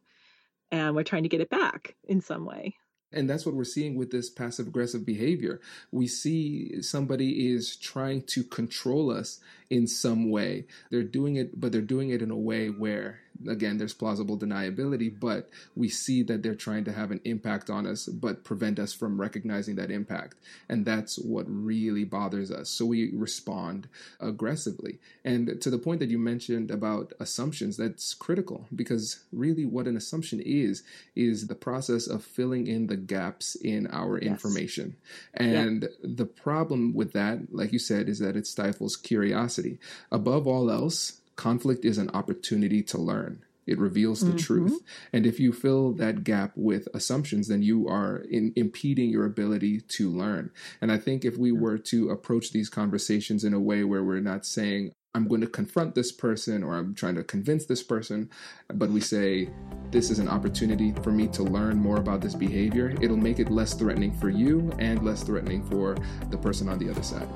and 0.71 0.95
we're 0.95 1.03
trying 1.03 1.23
to 1.23 1.29
get 1.29 1.41
it 1.41 1.49
back 1.49 1.95
in 2.05 2.21
some 2.21 2.45
way. 2.45 2.75
And 3.13 3.29
that's 3.29 3.45
what 3.45 3.55
we're 3.55 3.63
seeing 3.63 3.95
with 3.95 4.11
this 4.11 4.29
passive 4.29 4.67
aggressive 4.67 5.05
behavior. 5.05 5.61
We 5.91 6.07
see 6.07 6.81
somebody 6.81 7.51
is 7.51 7.75
trying 7.75 8.23
to 8.23 8.43
control 8.43 9.11
us 9.11 9.39
in 9.69 9.87
some 9.87 10.29
way. 10.29 10.65
They're 10.89 11.03
doing 11.03 11.35
it, 11.35 11.59
but 11.59 11.71
they're 11.71 11.81
doing 11.81 12.09
it 12.09 12.21
in 12.21 12.31
a 12.31 12.37
way 12.37 12.67
where 12.67 13.19
again, 13.47 13.77
there's 13.77 13.93
plausible 13.93 14.37
deniability, 14.37 15.13
but 15.19 15.49
we 15.75 15.89
see 15.89 16.23
that 16.23 16.43
they're 16.43 16.55
trying 16.55 16.83
to 16.85 16.91
have 16.91 17.11
an 17.11 17.21
impact 17.25 17.69
on 17.69 17.85
us, 17.85 18.05
but 18.05 18.43
prevent 18.43 18.79
us 18.79 18.93
from 18.93 19.19
recognizing 19.19 19.75
that 19.75 19.91
impact. 19.91 20.37
And 20.69 20.85
that's 20.85 21.17
what 21.17 21.45
really 21.47 22.03
bothers 22.03 22.51
us. 22.51 22.69
So 22.69 22.85
we 22.85 23.11
respond 23.13 23.87
aggressively. 24.19 24.99
And 25.25 25.61
to 25.61 25.69
the 25.69 25.77
point 25.77 25.99
that 25.99 26.09
you 26.09 26.17
mentioned 26.17 26.71
about 26.71 27.13
assumptions, 27.19 27.77
that's 27.77 28.13
critical 28.13 28.67
because 28.75 29.23
really 29.31 29.65
what 29.65 29.87
an 29.87 29.97
assumption 29.97 30.39
is, 30.39 30.83
is 31.15 31.47
the 31.47 31.55
process 31.55 32.07
of 32.07 32.23
filling 32.23 32.67
in 32.67 32.87
the 32.87 32.97
gaps 32.97 33.55
in 33.55 33.87
our 33.87 34.19
yes. 34.19 34.29
information. 34.29 34.95
And 35.33 35.83
yeah. 35.83 35.89
the 36.15 36.25
problem 36.25 36.93
with 36.93 37.13
that, 37.13 37.53
like 37.53 37.73
you 37.73 37.79
said, 37.79 38.09
is 38.09 38.19
that 38.19 38.35
it 38.35 38.47
stifles 38.47 38.95
curiosity. 38.95 39.79
Above 40.11 40.47
all 40.47 40.69
else, 40.71 41.21
conflict 41.35 41.85
is 41.85 41.97
an 41.97 42.09
opportunity 42.11 42.81
to 42.83 42.97
learn. 42.97 43.43
It 43.65 43.79
reveals 43.79 44.21
the 44.21 44.27
mm-hmm. 44.27 44.37
truth. 44.37 44.81
And 45.13 45.25
if 45.25 45.39
you 45.39 45.53
fill 45.53 45.93
that 45.93 46.23
gap 46.23 46.51
with 46.55 46.87
assumptions, 46.93 47.47
then 47.47 47.61
you 47.61 47.87
are 47.87 48.17
in, 48.29 48.51
impeding 48.55 49.09
your 49.09 49.25
ability 49.25 49.81
to 49.81 50.09
learn. 50.09 50.51
And 50.81 50.91
I 50.91 50.97
think 50.97 51.23
if 51.23 51.37
we 51.37 51.51
were 51.51 51.77
to 51.77 52.09
approach 52.09 52.51
these 52.51 52.69
conversations 52.69 53.43
in 53.43 53.53
a 53.53 53.59
way 53.59 53.83
where 53.83 54.03
we're 54.03 54.19
not 54.19 54.45
saying, 54.45 54.91
I'm 55.15 55.27
going 55.27 55.41
to 55.41 55.47
confront 55.47 55.93
this 55.93 56.11
person 56.11 56.63
or 56.63 56.75
I'm 56.75 56.95
trying 56.95 57.15
to 57.15 57.23
convince 57.23 57.65
this 57.65 57.83
person, 57.83 58.29
but 58.73 58.89
we 58.89 58.99
say, 58.99 59.49
this 59.91 60.09
is 60.09 60.19
an 60.19 60.27
opportunity 60.27 60.91
for 61.03 61.11
me 61.11 61.27
to 61.27 61.43
learn 61.43 61.77
more 61.77 61.97
about 61.97 62.21
this 62.21 62.33
behavior, 62.33 62.95
it'll 63.01 63.17
make 63.17 63.39
it 63.39 63.51
less 63.51 63.73
threatening 63.73 64.11
for 64.13 64.29
you 64.29 64.71
and 64.79 65.05
less 65.05 65.23
threatening 65.23 65.63
for 65.69 65.95
the 66.31 66.37
person 66.37 66.67
on 66.67 66.79
the 66.79 66.89
other 66.89 67.03
side 67.03 67.27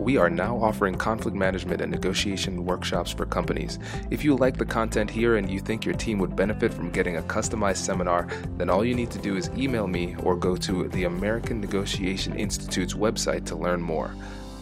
we 0.00 0.16
are 0.16 0.30
now 0.30 0.56
offering 0.56 0.94
conflict 0.94 1.36
management 1.36 1.82
and 1.82 1.92
negotiation 1.92 2.64
workshops 2.64 3.10
for 3.10 3.26
companies. 3.26 3.78
If 4.10 4.24
you 4.24 4.34
like 4.34 4.56
the 4.56 4.64
content 4.64 5.10
here 5.10 5.36
and 5.36 5.50
you 5.50 5.60
think 5.60 5.84
your 5.84 5.94
team 5.94 6.18
would 6.18 6.34
benefit 6.34 6.72
from 6.72 6.90
getting 6.90 7.18
a 7.18 7.22
customized 7.22 7.76
seminar, 7.76 8.26
then 8.56 8.70
all 8.70 8.84
you 8.84 8.94
need 8.94 9.10
to 9.10 9.18
do 9.18 9.36
is 9.36 9.50
email 9.56 9.86
me 9.86 10.16
or 10.22 10.36
go 10.36 10.56
to 10.56 10.88
the 10.88 11.04
American 11.04 11.60
Negotiation 11.60 12.34
Institute's 12.34 12.94
website 12.94 13.44
to 13.46 13.56
learn 13.56 13.82
more. 13.82 14.14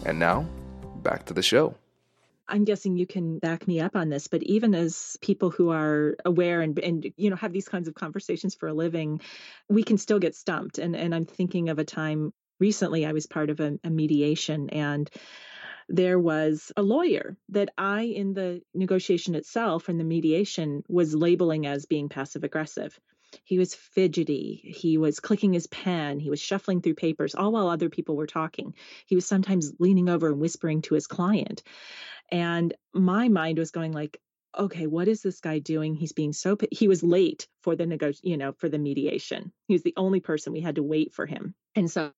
And 0.05 0.19
now, 0.19 0.45
back 1.03 1.25
to 1.27 1.33
the 1.33 1.41
show. 1.41 1.78
I'm 2.49 2.65
guessing 2.65 2.97
you 2.97 3.07
can 3.07 3.39
back 3.39 3.67
me 3.67 3.79
up 3.79 3.95
on 3.95 4.09
this, 4.09 4.27
but 4.27 4.43
even 4.43 4.75
as 4.75 5.17
people 5.21 5.49
who 5.49 5.69
are 5.69 6.15
aware 6.25 6.61
and 6.61 6.77
and 6.79 7.11
you 7.15 7.29
know 7.29 7.35
have 7.35 7.53
these 7.53 7.69
kinds 7.69 7.87
of 7.87 7.93
conversations 7.93 8.55
for 8.55 8.67
a 8.67 8.73
living, 8.73 9.21
we 9.69 9.83
can 9.83 9.97
still 9.97 10.19
get 10.19 10.35
stumped. 10.35 10.77
And 10.77 10.95
and 10.95 11.13
I'm 11.13 11.25
thinking 11.25 11.69
of 11.69 11.79
a 11.79 11.83
time 11.83 12.33
recently 12.59 13.05
I 13.05 13.13
was 13.13 13.27
part 13.27 13.49
of 13.49 13.59
a, 13.59 13.79
a 13.83 13.89
mediation 13.89 14.69
and 14.69 15.09
there 15.87 16.19
was 16.19 16.71
a 16.77 16.83
lawyer 16.83 17.35
that 17.49 17.69
I, 17.77 18.01
in 18.03 18.33
the 18.33 18.61
negotiation 18.75 19.33
itself 19.33 19.89
and 19.89 19.99
the 19.99 20.03
mediation, 20.03 20.83
was 20.87 21.15
labeling 21.15 21.65
as 21.65 21.87
being 21.87 22.09
passive 22.09 22.43
aggressive. 22.43 22.99
He 23.43 23.57
was 23.57 23.75
fidgety. 23.75 24.61
He 24.63 24.97
was 24.97 25.19
clicking 25.19 25.53
his 25.53 25.67
pen. 25.67 26.19
He 26.19 26.29
was 26.29 26.39
shuffling 26.39 26.81
through 26.81 26.95
papers, 26.95 27.35
all 27.35 27.51
while 27.51 27.69
other 27.69 27.89
people 27.89 28.15
were 28.15 28.27
talking. 28.27 28.73
He 29.05 29.15
was 29.15 29.25
sometimes 29.25 29.73
leaning 29.79 30.09
over 30.09 30.27
and 30.27 30.39
whispering 30.39 30.81
to 30.83 30.95
his 30.95 31.07
client. 31.07 31.63
And 32.31 32.73
my 32.93 33.29
mind 33.29 33.57
was 33.57 33.71
going 33.71 33.91
like, 33.91 34.19
okay, 34.57 34.87
what 34.87 35.07
is 35.07 35.21
this 35.21 35.41
guy 35.41 35.59
doing? 35.59 35.95
He's 35.95 36.11
being 36.11 36.33
so, 36.33 36.57
he 36.71 36.87
was 36.87 37.03
late 37.03 37.47
for 37.61 37.75
the 37.75 37.85
nego, 37.85 38.11
you 38.23 38.37
know, 38.37 38.51
for 38.53 38.67
the 38.67 38.79
mediation. 38.79 39.51
He 39.67 39.73
was 39.73 39.83
the 39.83 39.93
only 39.95 40.19
person 40.19 40.53
we 40.53 40.61
had 40.61 40.75
to 40.75 40.83
wait 40.83 41.13
for 41.13 41.25
him. 41.25 41.53
And 41.75 41.89
so 41.89 42.11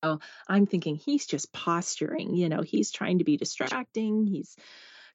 I'm 0.48 0.66
thinking 0.66 0.96
he's 0.96 1.26
just 1.26 1.52
posturing, 1.52 2.36
you 2.36 2.48
know, 2.48 2.62
he's 2.62 2.92
trying 2.92 3.18
to 3.18 3.26
be 3.26 3.36
distracting. 3.36 4.26
He's 4.28 4.56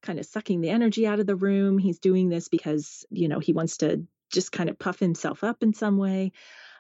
kind 0.03 0.19
of 0.19 0.27
sucking 0.27 0.61
the 0.61 0.69
energy 0.69 1.07
out 1.07 1.21
of 1.21 1.27
the 1.27 1.37
room. 1.37 1.79
He's 1.79 1.99
doing 1.99 2.29
this 2.29 2.49
because, 2.49 3.07
you 3.11 3.29
know, 3.29 3.39
he 3.39 3.55
wants 3.55 3.79
to 3.79 4.07
just 4.33 4.53
kind 4.53 4.69
of 4.69 4.79
puff 4.79 4.99
himself 4.99 5.45
up 5.45 5.62
in 5.62 5.73
some 5.73 5.99
way. 5.99 6.33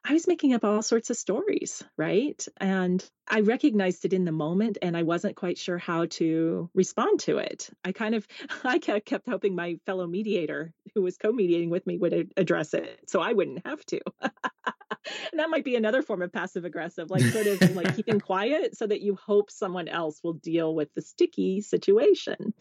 I 0.08 0.12
was 0.12 0.28
making 0.28 0.54
up 0.54 0.64
all 0.64 0.82
sorts 0.82 1.10
of 1.10 1.16
stories, 1.16 1.82
right? 1.96 2.46
And 2.58 3.04
I 3.26 3.40
recognized 3.40 4.04
it 4.04 4.12
in 4.12 4.24
the 4.24 4.30
moment 4.30 4.78
and 4.80 4.96
I 4.96 5.02
wasn't 5.02 5.34
quite 5.34 5.58
sure 5.58 5.78
how 5.78 6.06
to 6.06 6.70
respond 6.74 7.20
to 7.20 7.38
it. 7.38 7.68
I 7.84 7.90
kind 7.90 8.14
of 8.14 8.26
I 8.64 8.78
kept 8.78 9.28
hoping 9.28 9.56
my 9.56 9.78
fellow 9.84 10.06
mediator 10.06 10.72
who 10.94 11.02
was 11.02 11.16
co-mediating 11.16 11.70
with 11.70 11.86
me 11.86 11.98
would 11.98 12.30
address 12.36 12.72
it 12.72 13.00
so 13.08 13.20
I 13.20 13.32
wouldn't 13.32 13.66
have 13.66 13.84
to. 13.86 14.00
and 14.20 14.32
that 15.34 15.50
might 15.50 15.64
be 15.64 15.74
another 15.74 16.02
form 16.02 16.22
of 16.22 16.32
passive 16.32 16.64
aggressive, 16.64 17.10
like 17.10 17.22
sort 17.22 17.48
of 17.48 17.74
like 17.74 17.96
keeping 17.96 18.20
quiet 18.20 18.76
so 18.76 18.86
that 18.86 19.00
you 19.00 19.16
hope 19.16 19.50
someone 19.50 19.88
else 19.88 20.20
will 20.22 20.34
deal 20.34 20.72
with 20.72 20.94
the 20.94 21.02
sticky 21.02 21.62
situation 21.62 22.54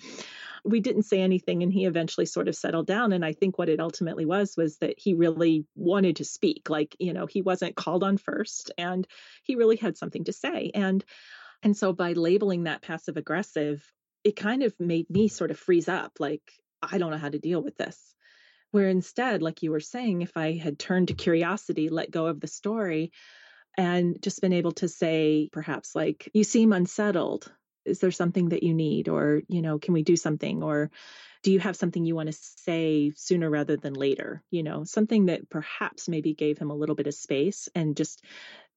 we 0.65 0.79
didn't 0.79 1.03
say 1.03 1.21
anything 1.21 1.61
and 1.61 1.71
he 1.71 1.85
eventually 1.85 2.25
sort 2.25 2.47
of 2.47 2.55
settled 2.55 2.87
down. 2.87 3.13
And 3.13 3.23
i 3.23 3.33
think 3.33 3.57
what 3.57 3.69
it 3.69 3.79
ultimately 3.79 4.25
was 4.25 4.55
was 4.57 4.77
that 4.77 4.95
he 4.97 5.13
really 5.13 5.65
wanted 5.75 6.17
to 6.17 6.25
speak 6.25 6.69
like 6.69 6.95
you 6.99 7.13
know 7.13 7.27
he 7.27 7.41
wasn't 7.41 7.75
called 7.75 8.03
on 8.03 8.17
first 8.17 8.71
and 8.77 9.07
he 9.43 9.55
really 9.55 9.75
had 9.77 9.97
something 9.97 10.23
to 10.25 10.33
say. 10.33 10.71
And 10.73 11.03
and 11.63 11.77
so 11.77 11.93
by 11.93 12.13
labeling 12.13 12.63
that 12.63 12.81
passive 12.81 13.17
aggressive 13.17 13.83
it 14.23 14.35
kind 14.35 14.63
of 14.63 14.73
made 14.79 15.09
me 15.09 15.27
sort 15.27 15.51
of 15.51 15.59
freeze 15.59 15.87
up 15.87 16.13
like 16.19 16.41
i 16.81 16.97
don't 16.97 17.11
know 17.11 17.17
how 17.17 17.29
to 17.29 17.39
deal 17.39 17.61
with 17.61 17.77
this. 17.77 17.97
Where 18.71 18.89
instead 18.89 19.41
like 19.41 19.63
you 19.63 19.71
were 19.71 19.79
saying 19.79 20.21
if 20.21 20.35
i 20.35 20.53
had 20.53 20.79
turned 20.79 21.09
to 21.09 21.13
curiosity 21.13 21.89
let 21.89 22.11
go 22.11 22.25
of 22.27 22.39
the 22.39 22.47
story 22.47 23.11
and 23.77 24.21
just 24.21 24.41
been 24.41 24.53
able 24.53 24.71
to 24.73 24.87
say 24.87 25.49
perhaps 25.51 25.95
like 25.95 26.29
you 26.33 26.43
seem 26.43 26.73
unsettled 26.73 27.51
is 27.85 27.99
there 27.99 28.11
something 28.11 28.49
that 28.49 28.63
you 28.63 28.73
need 28.73 29.07
or 29.07 29.41
you 29.47 29.61
know 29.61 29.79
can 29.79 29.93
we 29.93 30.03
do 30.03 30.15
something 30.15 30.63
or 30.63 30.91
do 31.43 31.51
you 31.51 31.59
have 31.59 31.75
something 31.75 32.05
you 32.05 32.15
want 32.15 32.27
to 32.31 32.37
say 32.57 33.11
sooner 33.15 33.49
rather 33.49 33.77
than 33.77 33.93
later 33.93 34.43
you 34.49 34.63
know 34.63 34.83
something 34.83 35.27
that 35.27 35.49
perhaps 35.49 36.07
maybe 36.07 36.33
gave 36.33 36.57
him 36.57 36.71
a 36.71 36.75
little 36.75 36.95
bit 36.95 37.07
of 37.07 37.13
space 37.13 37.69
and 37.75 37.95
just 37.95 38.23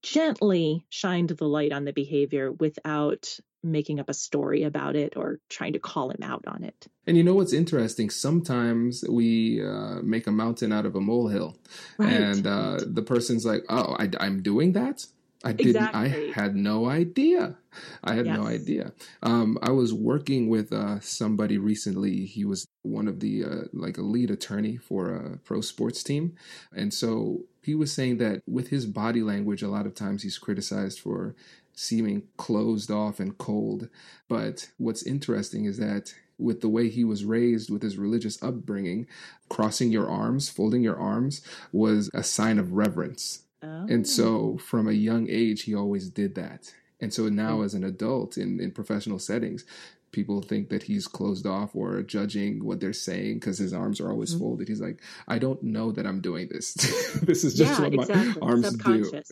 gently 0.03 0.87
shined 0.91 1.31
the 1.31 1.49
light 1.49 1.73
on 1.73 1.85
the 1.85 1.93
behavior 1.93 2.53
without 2.53 3.39
making 3.63 3.99
up 3.99 4.09
a 4.09 4.15
story 4.15 4.63
about 4.63 4.97
it 4.97 5.17
or 5.17 5.41
trying 5.49 5.73
to 5.73 5.79
call 5.79 6.11
him 6.11 6.23
out 6.23 6.45
on 6.47 6.63
it. 6.63 6.87
And 7.07 7.17
you 7.17 7.25
know 7.25 7.35
what's 7.35 7.53
interesting? 7.53 8.11
Sometimes 8.11 9.05
we 9.09 9.65
uh, 9.65 10.01
make 10.03 10.27
a 10.27 10.33
mountain 10.33 10.73
out 10.73 10.87
of 10.87 10.95
a 10.95 11.01
molehill, 11.01 11.57
right. 11.99 12.13
and 12.13 12.47
uh, 12.47 12.79
the 12.87 13.03
person's 13.03 13.45
like, 13.45 13.65
"Oh, 13.69 13.97
I, 13.99 14.11
am 14.21 14.43
doing 14.43 14.73
that." 14.73 15.07
I 15.45 15.53
didn't. 15.53 15.95
I 15.95 16.09
had 16.35 16.57
no 16.57 16.87
idea. 16.87 17.57
I 18.03 18.15
had 18.15 18.27
yes. 18.27 18.37
no 18.37 18.47
idea. 18.47 18.93
Um, 19.23 19.57
I 19.63 19.71
was 19.71 19.95
working 19.95 20.49
with 20.49 20.73
uh, 20.73 20.99
somebody 21.01 21.59
recently. 21.59 22.25
He 22.25 22.45
was 22.45 22.67
one 22.83 23.07
of 23.07 23.21
the 23.21 23.45
uh, 23.45 23.63
like 23.73 23.99
a 23.99 24.03
lead 24.03 24.31
attorney 24.31 24.77
for 24.77 25.15
a 25.15 25.39
pro 25.39 25.61
sports 25.61 26.03
team, 26.03 26.35
and 26.75 26.93
so 26.93 27.45
he 27.63 27.75
was 27.75 27.93
saying 27.93 28.19
that 28.19 28.43
with 28.49 28.69
his 28.69 28.87
body 28.87 29.23
language, 29.23 29.63
a 29.63 29.69
lot 29.69 29.87
of 29.87 29.95
times 29.95 30.23
he's 30.25 30.39
criticized 30.39 30.99
for 30.99 31.37
seeming 31.75 32.25
closed 32.37 32.91
off 32.91 33.21
and 33.21 33.39
cold. 33.39 33.89
But 34.29 34.71
what's 34.79 35.05
interesting 35.05 35.67
is 35.67 35.79
that 35.79 36.15
with 36.37 36.61
the 36.61 36.69
way 36.69 36.89
he 36.89 37.05
was 37.05 37.25
raised, 37.25 37.71
with 37.71 37.83
his 37.83 37.97
religious 37.97 38.43
upbringing, 38.43 39.07
crossing 39.49 39.93
your 39.93 40.09
arms, 40.09 40.49
folding 40.49 40.83
your 40.83 40.99
arms 40.99 41.43
was 41.73 42.11
a 42.13 42.25
sign 42.25 42.59
of 42.59 42.73
reverence 42.73 43.43
Oh. 43.63 43.87
And 43.89 44.07
so 44.07 44.59
from 44.59 44.89
a 44.89 44.93
young 44.93 45.29
age, 45.29 45.63
he 45.63 45.75
always 45.75 46.09
did 46.09 46.35
that. 46.37 46.73
And 47.01 47.13
so 47.13 47.29
now, 47.29 47.63
as 47.63 47.75
an 47.75 47.85
adult 47.85 48.37
in, 48.37 48.61
in 48.61 48.73
professional 48.73 49.19
settings, 49.19 49.65
people 50.11 50.43
think 50.43 50.69
that 50.71 50.83
he's 50.83 51.07
closed 51.07 51.47
off 51.47 51.75
or 51.75 52.03
judging 52.03 52.65
what 52.65 52.81
they're 52.81 52.93
saying 52.93 53.35
because 53.35 53.59
his 53.59 53.73
arms 53.73 54.01
are 54.01 54.11
always 54.11 54.31
mm-hmm. 54.31 54.41
folded. 54.41 54.69
He's 54.69 54.81
like, 54.81 55.01
I 55.27 55.39
don't 55.39 55.63
know 55.63 55.93
that 55.93 56.07
I'm 56.07 56.21
doing 56.21 56.49
this. 56.49 56.75
this 57.23 57.45
is 57.45 57.55
just 57.55 57.79
yeah, 57.79 57.85
what 57.85 57.95
exactly. 57.95 58.41
my 58.41 58.47
arms 58.47 58.77
do. 58.77 59.23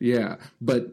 Yeah. 0.00 0.36
But 0.60 0.88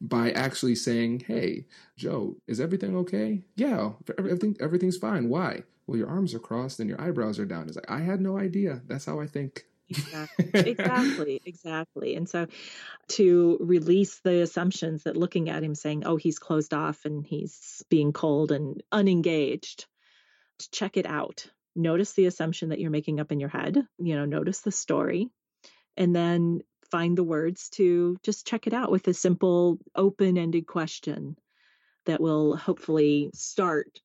by 0.00 0.30
actually 0.32 0.74
saying, 0.74 1.24
Hey, 1.26 1.66
Joe, 1.96 2.36
is 2.46 2.60
everything 2.60 2.96
okay? 2.98 3.42
Yeah, 3.56 3.92
everything 4.18 4.56
everything's 4.60 4.98
fine. 4.98 5.28
Why? 5.28 5.62
Well, 5.86 5.98
your 5.98 6.08
arms 6.08 6.32
are 6.34 6.38
crossed 6.38 6.78
and 6.78 6.88
your 6.88 7.00
eyebrows 7.00 7.38
are 7.38 7.44
down. 7.44 7.66
It's 7.66 7.76
like, 7.76 7.90
I 7.90 8.00
had 8.00 8.20
no 8.20 8.38
idea. 8.38 8.82
That's 8.86 9.04
how 9.04 9.20
I 9.20 9.26
think. 9.26 9.64
Exactly. 9.96 10.52
exactly. 10.64 11.40
Exactly. 11.44 12.14
And 12.16 12.28
so 12.28 12.46
to 13.10 13.58
release 13.60 14.20
the 14.20 14.40
assumptions 14.42 15.04
that 15.04 15.16
looking 15.16 15.48
at 15.50 15.62
him 15.62 15.74
saying, 15.74 16.04
oh, 16.06 16.16
he's 16.16 16.38
closed 16.38 16.74
off 16.74 17.04
and 17.04 17.26
he's 17.26 17.82
being 17.90 18.12
cold 18.12 18.52
and 18.52 18.82
unengaged, 18.92 19.86
to 20.58 20.70
check 20.70 20.96
it 20.96 21.06
out. 21.06 21.46
Notice 21.74 22.12
the 22.12 22.26
assumption 22.26 22.70
that 22.70 22.80
you're 22.80 22.90
making 22.90 23.20
up 23.20 23.32
in 23.32 23.40
your 23.40 23.48
head, 23.48 23.76
you 23.98 24.14
know, 24.14 24.24
notice 24.24 24.60
the 24.60 24.72
story, 24.72 25.28
and 25.96 26.14
then 26.14 26.60
find 26.90 27.16
the 27.16 27.24
words 27.24 27.70
to 27.70 28.16
just 28.22 28.46
check 28.46 28.66
it 28.66 28.74
out 28.74 28.90
with 28.90 29.08
a 29.08 29.14
simple 29.14 29.78
open 29.96 30.36
ended 30.38 30.66
question 30.66 31.36
that 32.06 32.20
will 32.20 32.56
hopefully 32.56 33.30
start 33.34 34.00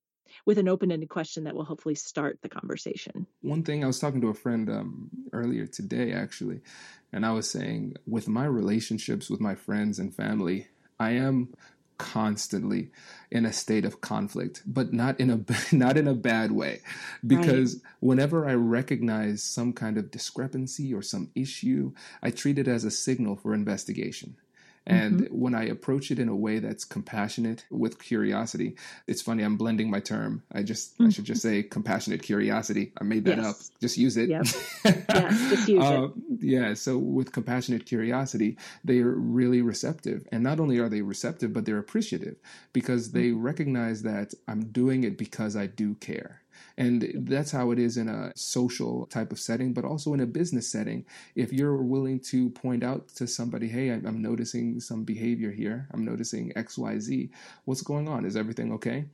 with 0.46 0.58
an 0.58 0.68
open-ended 0.68 1.10
question 1.10 1.44
that 1.46 1.56
will 1.56 1.66
hopefully 1.66 1.96
start 1.96 2.40
the 2.42 2.50
conversation. 2.50 3.28
One 3.42 3.64
thing 3.64 3.84
I 3.84 3.88
was 3.88 4.00
talking 4.00 4.22
to 4.22 4.30
a 4.30 4.34
friend 4.34 4.70
um, 4.70 5.10
earlier 5.34 5.66
today, 5.66 6.12
actually, 6.12 6.62
and 7.12 7.26
I 7.26 7.32
was 7.32 7.50
saying 7.50 7.96
with 8.06 8.28
my 8.28 8.46
relationships 8.46 9.30
with 9.30 9.40
my 9.40 9.56
friends 9.56 10.00
and 10.00 10.14
family, 10.14 10.68
I 11.00 11.12
am 11.12 11.50
constantly 11.98 12.92
in 13.32 13.46
a 13.46 13.52
state 13.52 13.84
of 13.84 14.02
conflict 14.02 14.62
but 14.66 14.94
not 14.94 15.20
in 15.20 15.32
a 15.32 15.40
not 15.76 15.98
in 15.98 16.08
a 16.08 16.14
bad 16.14 16.52
way 16.52 16.80
because 17.26 17.76
right. 17.76 17.84
whenever 18.02 18.48
i 18.48 18.54
recognize 18.54 19.42
some 19.42 19.74
kind 19.74 19.98
of 19.98 20.12
discrepancy 20.12 20.94
or 20.94 21.02
some 21.02 21.32
issue 21.34 21.92
i 22.22 22.30
treat 22.30 22.60
it 22.60 22.68
as 22.68 22.84
a 22.84 22.92
signal 22.92 23.36
for 23.36 23.54
investigation 23.54 24.36
and 24.88 25.20
mm-hmm. 25.22 25.38
when 25.38 25.54
I 25.54 25.66
approach 25.66 26.12
it 26.12 26.18
in 26.18 26.30
a 26.30 26.36
way 26.36 26.60
that's 26.60 26.86
compassionate 26.86 27.66
with 27.70 28.02
curiosity, 28.02 28.78
it's 29.06 29.22
funny, 29.22 29.44
I'm 29.44 29.58
blending 29.58 29.92
my 29.92 30.00
term. 30.00 30.44
I 30.52 30.64
just, 30.64 30.94
mm-hmm. 30.94 31.08
I 31.08 31.10
should 31.10 31.26
just 31.26 31.42
say 31.42 31.62
compassionate 31.62 32.24
curiosity. 32.24 32.94
I 33.00 33.04
made 33.04 33.26
that 33.26 33.38
yes. 33.38 33.46
up. 33.46 33.80
Just 33.82 33.98
use 33.98 34.16
it. 34.16 34.30
Yep. 34.30 34.46
yes, 34.86 35.50
just 35.50 35.68
use 35.68 35.84
uh, 35.84 36.04
it. 36.04 36.12
Yeah. 36.40 36.74
So 36.74 36.98
with 36.98 37.34
compassionate 37.34 37.86
curiosity, 37.86 38.58
they 38.86 39.00
are 39.00 39.12
really 39.12 39.62
receptive. 39.62 40.26
And 40.32 40.42
not 40.42 40.62
only 40.62 40.80
are 40.80 40.90
they 40.90 41.02
receptive, 41.02 41.52
but 41.52 41.66
they're 41.66 41.80
appreciative 41.80 42.38
because 42.72 43.12
they 43.12 43.32
mm-hmm. 43.32 43.42
recognize 43.42 44.04
that 44.04 44.34
I'm 44.48 44.68
doing 44.68 45.04
it 45.04 45.18
because 45.18 45.58
I 45.58 45.68
do 45.68 45.96
care. 45.96 46.42
And 46.78 47.12
that's 47.28 47.52
how 47.52 47.72
it 47.72 47.80
is 47.80 47.98
in 47.98 48.08
a 48.08 48.32
social 48.36 49.08
type 49.08 49.32
of 49.32 49.40
setting, 49.40 49.74
but 49.74 49.84
also 49.84 50.14
in 50.14 50.20
a 50.20 50.28
business 50.28 50.72
setting. 50.72 51.06
If 51.36 51.52
you're 51.52 51.78
willing 51.78 52.20
to 52.32 52.52
point 52.52 52.84
out 52.84 53.08
to 53.16 53.26
somebody, 53.26 53.68
hey, 53.68 53.90
I'm 53.90 54.22
noticing 54.22 54.80
some 54.80 55.04
behavior 55.04 55.52
here, 55.52 55.88
I'm 55.92 56.06
noticing 56.06 56.52
XYZ, 56.54 57.30
what's 57.66 57.82
going 57.82 58.08
on? 58.08 58.26
Is 58.26 58.36
everything 58.36 58.72
okay? 58.74 59.06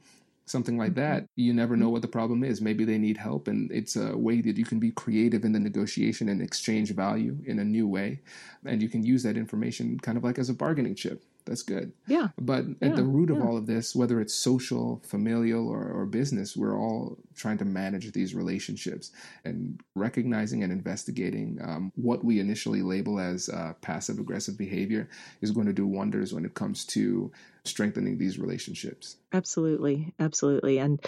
something 0.45 0.78
like 0.78 0.95
that, 0.95 1.23
mm-hmm. 1.23 1.41
you 1.41 1.54
never 1.54 1.76
know 1.78 1.89
what 1.89 2.02
the 2.02 2.08
problem 2.08 2.43
is. 2.43 2.62
Maybe 2.62 2.86
they 2.86 2.97
need 2.97 3.17
help, 3.17 3.47
and 3.47 3.71
it's 3.71 3.95
a 3.95 4.17
way 4.17 4.41
that 4.41 4.58
you 4.58 4.65
can 4.65 4.80
be 4.80 4.91
creative 4.91 5.45
in 5.45 5.54
the 5.54 5.60
negotiation 5.60 6.30
and 6.30 6.41
exchange 6.41 6.91
value 6.91 7.38
in 7.45 7.60
a 7.60 7.63
new 7.63 7.88
way. 7.88 8.19
And 8.65 8.82
you 8.82 8.89
can 8.89 9.06
use 9.06 9.23
that 9.23 9.38
information 9.38 9.99
kind 9.99 10.17
of 10.17 10.23
like 10.23 10.38
as 10.38 10.49
a 10.49 10.54
bargaining 10.54 10.95
chip. 10.95 11.23
That's 11.45 11.63
good. 11.63 11.91
Yeah. 12.08 12.29
But 12.39 12.65
at 12.82 12.89
yeah. 12.89 12.95
the 12.95 13.03
root 13.03 13.29
of 13.29 13.38
yeah. 13.38 13.43
all 13.43 13.58
of 13.58 13.65
this, 13.65 13.95
whether 13.95 14.21
it's 14.21 14.34
social, 14.34 15.01
familial, 15.06 15.67
or, 15.67 15.84
or 15.91 16.06
business, 16.06 16.56
we're 16.56 16.77
all 16.77 17.17
trying 17.36 17.58
to 17.58 17.65
manage 17.65 18.12
these 18.12 18.34
relationships 18.34 19.12
and 19.43 19.82
recognizing 19.95 20.63
and 20.63 20.71
investigating 20.71 21.60
um, 21.63 21.91
what 21.95 22.23
we 22.23 22.39
initially 22.39 22.82
label 22.82 23.19
as 23.19 23.49
uh, 23.49 23.73
passive 23.82 24.19
aggressive 24.19 24.58
behavior 24.58 25.10
is 25.41 25.51
going 25.51 25.67
to 25.67 25.73
do 25.73 25.88
wonders 25.88 26.34
when 26.34 26.45
it 26.45 26.53
comes 26.53 26.86
to 26.86 27.32
strengthening 27.65 28.17
these 28.17 28.39
relationships. 28.39 29.17
Absolutely. 29.32 30.13
Absolutely. 30.19 30.77
And 30.77 30.99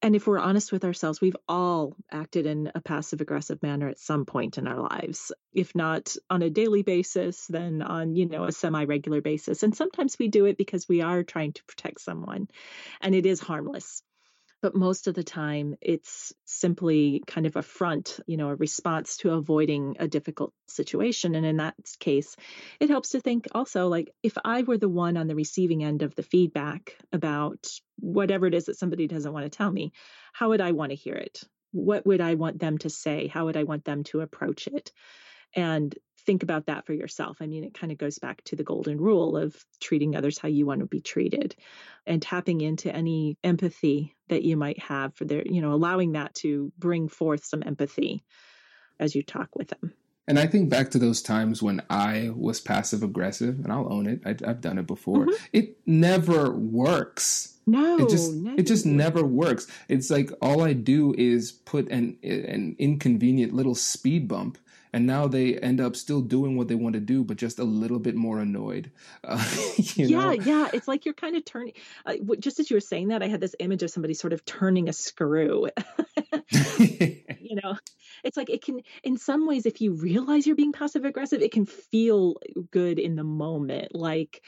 and 0.00 0.14
if 0.14 0.26
we're 0.26 0.38
honest 0.38 0.70
with 0.70 0.84
ourselves, 0.84 1.20
we've 1.20 1.36
all 1.48 1.96
acted 2.10 2.46
in 2.46 2.70
a 2.74 2.80
passive 2.80 3.20
aggressive 3.20 3.62
manner 3.62 3.88
at 3.88 3.98
some 3.98 4.24
point 4.24 4.56
in 4.56 4.68
our 4.68 4.80
lives. 4.80 5.32
If 5.52 5.74
not 5.74 6.14
on 6.30 6.42
a 6.42 6.50
daily 6.50 6.82
basis, 6.82 7.46
then 7.48 7.82
on, 7.82 8.14
you 8.14 8.26
know, 8.26 8.44
a 8.44 8.52
semi 8.52 8.84
regular 8.84 9.20
basis. 9.20 9.62
And 9.62 9.74
sometimes 9.74 10.16
we 10.18 10.28
do 10.28 10.44
it 10.46 10.56
because 10.56 10.88
we 10.88 11.02
are 11.02 11.24
trying 11.24 11.52
to 11.54 11.64
protect 11.64 12.00
someone 12.00 12.48
and 13.00 13.14
it 13.14 13.26
is 13.26 13.40
harmless 13.40 14.02
but 14.60 14.74
most 14.74 15.06
of 15.06 15.14
the 15.14 15.22
time 15.22 15.76
it's 15.80 16.32
simply 16.44 17.22
kind 17.26 17.46
of 17.46 17.56
a 17.56 17.62
front, 17.62 18.18
you 18.26 18.36
know, 18.36 18.48
a 18.48 18.56
response 18.56 19.18
to 19.18 19.32
avoiding 19.32 19.96
a 19.98 20.08
difficult 20.08 20.52
situation. 20.66 21.34
And 21.34 21.46
in 21.46 21.58
that 21.58 21.74
case, 22.00 22.34
it 22.80 22.90
helps 22.90 23.10
to 23.10 23.20
think 23.20 23.46
also 23.54 23.88
like 23.88 24.12
if 24.22 24.36
I 24.44 24.62
were 24.62 24.78
the 24.78 24.88
one 24.88 25.16
on 25.16 25.28
the 25.28 25.36
receiving 25.36 25.84
end 25.84 26.02
of 26.02 26.14
the 26.14 26.22
feedback 26.22 26.96
about 27.12 27.66
whatever 27.98 28.46
it 28.46 28.54
is 28.54 28.66
that 28.66 28.78
somebody 28.78 29.06
doesn't 29.06 29.32
want 29.32 29.44
to 29.44 29.56
tell 29.56 29.70
me, 29.70 29.92
how 30.32 30.48
would 30.50 30.60
I 30.60 30.72
want 30.72 30.90
to 30.90 30.96
hear 30.96 31.14
it? 31.14 31.42
What 31.72 32.06
would 32.06 32.20
I 32.20 32.34
want 32.34 32.58
them 32.58 32.78
to 32.78 32.90
say? 32.90 33.26
How 33.26 33.44
would 33.44 33.56
I 33.56 33.64
want 33.64 33.84
them 33.84 34.04
to 34.04 34.20
approach 34.20 34.66
it? 34.66 34.90
And 35.54 35.96
think 36.28 36.42
about 36.42 36.66
that 36.66 36.84
for 36.84 36.92
yourself. 36.92 37.38
I 37.40 37.46
mean, 37.46 37.64
it 37.64 37.72
kind 37.72 37.90
of 37.90 37.96
goes 37.96 38.18
back 38.18 38.44
to 38.44 38.56
the 38.56 38.64
golden 38.64 39.00
rule 39.00 39.36
of 39.36 39.56
treating 39.80 40.14
others 40.14 40.38
how 40.38 40.48
you 40.48 40.66
want 40.66 40.80
to 40.80 40.86
be 40.86 41.00
treated 41.00 41.56
and 42.06 42.20
tapping 42.20 42.60
into 42.60 42.94
any 42.94 43.38
empathy 43.42 44.14
that 44.28 44.42
you 44.42 44.56
might 44.56 44.78
have 44.78 45.14
for 45.14 45.24
their, 45.24 45.42
you 45.46 45.62
know, 45.62 45.72
allowing 45.72 46.12
that 46.12 46.34
to 46.34 46.70
bring 46.78 47.08
forth 47.08 47.44
some 47.44 47.62
empathy 47.64 48.22
as 49.00 49.14
you 49.14 49.22
talk 49.22 49.48
with 49.56 49.68
them. 49.68 49.94
And 50.26 50.38
I 50.38 50.46
think 50.46 50.68
back 50.68 50.90
to 50.90 50.98
those 50.98 51.22
times 51.22 51.62
when 51.62 51.80
I 51.88 52.30
was 52.36 52.60
passive 52.60 53.02
aggressive, 53.02 53.60
and 53.60 53.72
I'll 53.72 53.90
own 53.90 54.06
it. 54.06 54.20
I, 54.26 54.36
have 54.46 54.60
done 54.60 54.76
it 54.76 54.86
before. 54.86 55.24
Mm-hmm. 55.24 55.44
It 55.54 55.78
never 55.86 56.50
works. 56.50 57.54
No, 57.66 57.98
it 58.00 58.10
just 58.10 58.32
it 58.58 58.66
just 58.66 58.84
never 58.84 59.24
works. 59.24 59.66
It's 59.88 60.10
like 60.10 60.30
all 60.42 60.62
I 60.62 60.74
do 60.74 61.14
is 61.16 61.52
put 61.52 61.88
an 61.90 62.18
an 62.22 62.76
inconvenient 62.78 63.54
little 63.54 63.74
speed 63.74 64.28
bump 64.28 64.58
and 64.92 65.06
now 65.06 65.26
they 65.26 65.56
end 65.58 65.80
up 65.80 65.96
still 65.96 66.20
doing 66.20 66.56
what 66.56 66.68
they 66.68 66.74
want 66.74 66.94
to 66.94 67.00
do 67.00 67.24
but 67.24 67.36
just 67.36 67.58
a 67.58 67.64
little 67.64 67.98
bit 67.98 68.14
more 68.14 68.40
annoyed 68.40 68.90
uh, 69.24 69.44
yeah 69.94 70.06
know? 70.06 70.30
yeah. 70.30 70.68
It's 70.72 70.88
like 70.88 71.04
you're 71.04 71.14
kind 71.14 71.36
of 71.36 71.44
turning 71.44 71.74
uh, 72.06 72.14
just 72.38 72.60
as 72.60 72.70
you 72.70 72.76
were 72.76 72.80
saying 72.80 73.08
that 73.08 73.22
i 73.22 73.28
had 73.28 73.40
this 73.40 73.54
image 73.58 73.82
of 73.82 73.90
somebody 73.90 74.14
sort 74.14 74.32
of 74.32 74.44
turning 74.44 74.88
a 74.88 74.92
screw. 74.92 75.68
You 77.40 77.58
know 77.62 77.78
it's 78.24 78.36
like 78.36 78.50
it 78.50 78.62
can 78.62 78.82
in 79.02 79.16
some 79.16 79.46
ways 79.46 79.64
if 79.64 79.80
you 79.80 79.92
realize 79.92 80.46
you're 80.46 80.54
being 80.54 80.72
passive 80.72 81.06
aggressive 81.06 81.40
it 81.40 81.50
can 81.50 81.64
feel 81.64 82.34
good 82.70 82.98
in 82.98 83.16
the 83.16 83.24
moment. 83.24 83.94
Like 83.94 84.42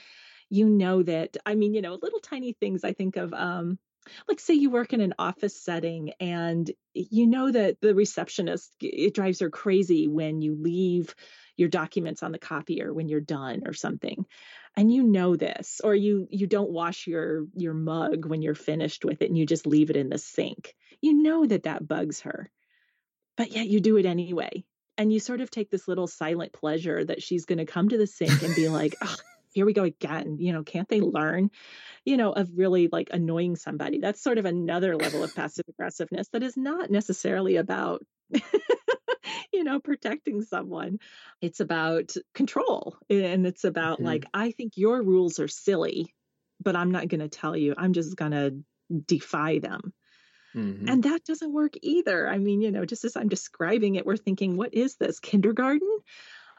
you 0.50 0.68
know 0.68 1.02
that 1.02 1.36
i 1.46 1.54
mean 1.54 1.72
you 1.72 1.80
know 1.80 1.96
little 2.02 2.18
tiny 2.18 2.52
things 2.52 2.84
i 2.84 2.92
think 2.92 3.16
of 3.16 3.32
um 3.32 3.78
like 4.28 4.40
say 4.40 4.54
you 4.54 4.70
work 4.70 4.92
in 4.92 5.00
an 5.00 5.14
office 5.18 5.60
setting 5.60 6.12
and 6.20 6.70
you 6.94 7.26
know 7.26 7.50
that 7.50 7.80
the 7.80 7.94
receptionist 7.94 8.74
it 8.80 9.14
drives 9.14 9.40
her 9.40 9.50
crazy 9.50 10.08
when 10.08 10.40
you 10.40 10.54
leave 10.54 11.14
your 11.56 11.68
documents 11.68 12.22
on 12.22 12.32
the 12.32 12.38
copier 12.38 12.92
when 12.92 13.08
you're 13.08 13.20
done 13.20 13.62
or 13.66 13.72
something 13.72 14.24
and 14.76 14.92
you 14.92 15.02
know 15.02 15.36
this 15.36 15.80
or 15.84 15.94
you 15.94 16.26
you 16.30 16.46
don't 16.46 16.70
wash 16.70 17.06
your 17.06 17.46
your 17.54 17.74
mug 17.74 18.26
when 18.26 18.42
you're 18.42 18.54
finished 18.54 19.04
with 19.04 19.22
it 19.22 19.28
and 19.28 19.36
you 19.36 19.46
just 19.46 19.66
leave 19.66 19.90
it 19.90 19.96
in 19.96 20.08
the 20.08 20.18
sink. 20.18 20.74
You 21.00 21.22
know 21.22 21.46
that 21.46 21.64
that 21.64 21.86
bugs 21.86 22.20
her 22.20 22.50
but 23.36 23.52
yet 23.52 23.68
you 23.68 23.80
do 23.80 23.96
it 23.96 24.06
anyway 24.06 24.64
and 24.96 25.12
you 25.12 25.18
sort 25.18 25.40
of 25.40 25.50
take 25.50 25.70
this 25.70 25.88
little 25.88 26.06
silent 26.06 26.52
pleasure 26.52 27.04
that 27.04 27.22
she's 27.22 27.46
going 27.46 27.58
to 27.58 27.64
come 27.64 27.88
to 27.88 27.98
the 27.98 28.06
sink 28.06 28.42
and 28.42 28.54
be 28.54 28.68
like 28.68 28.94
oh, 29.02 29.16
here 29.52 29.66
we 29.66 29.72
go 29.72 29.84
again 29.84 30.36
you 30.38 30.52
know 30.52 30.62
can't 30.62 30.88
they 30.88 31.00
learn 31.00 31.50
you 32.04 32.16
know 32.16 32.32
of 32.32 32.50
really 32.56 32.88
like 32.90 33.08
annoying 33.12 33.56
somebody 33.56 33.98
that's 33.98 34.22
sort 34.22 34.38
of 34.38 34.44
another 34.44 34.96
level 34.96 35.22
of 35.22 35.34
passive 35.34 35.64
aggressiveness 35.68 36.28
that 36.32 36.42
is 36.42 36.56
not 36.56 36.90
necessarily 36.90 37.56
about 37.56 38.04
you 39.52 39.64
know 39.64 39.80
protecting 39.80 40.42
someone 40.42 40.98
it's 41.40 41.60
about 41.60 42.14
control 42.34 42.96
and 43.08 43.46
it's 43.46 43.64
about 43.64 43.98
mm-hmm. 43.98 44.06
like 44.06 44.26
i 44.32 44.50
think 44.50 44.72
your 44.76 45.02
rules 45.02 45.38
are 45.38 45.48
silly 45.48 46.14
but 46.62 46.76
i'm 46.76 46.90
not 46.90 47.08
going 47.08 47.20
to 47.20 47.28
tell 47.28 47.56
you 47.56 47.74
i'm 47.76 47.92
just 47.92 48.16
going 48.16 48.32
to 48.32 48.54
defy 49.06 49.58
them 49.58 49.92
Mm-hmm. 50.54 50.88
And 50.88 51.02
that 51.04 51.24
doesn't 51.24 51.52
work 51.52 51.74
either. 51.82 52.28
I 52.28 52.38
mean, 52.38 52.60
you 52.60 52.70
know, 52.70 52.84
just 52.84 53.04
as 53.04 53.16
I'm 53.16 53.28
describing 53.28 53.94
it, 53.94 54.06
we're 54.06 54.16
thinking, 54.16 54.56
what 54.56 54.74
is 54.74 54.96
this, 54.96 55.20
kindergarten? 55.20 55.88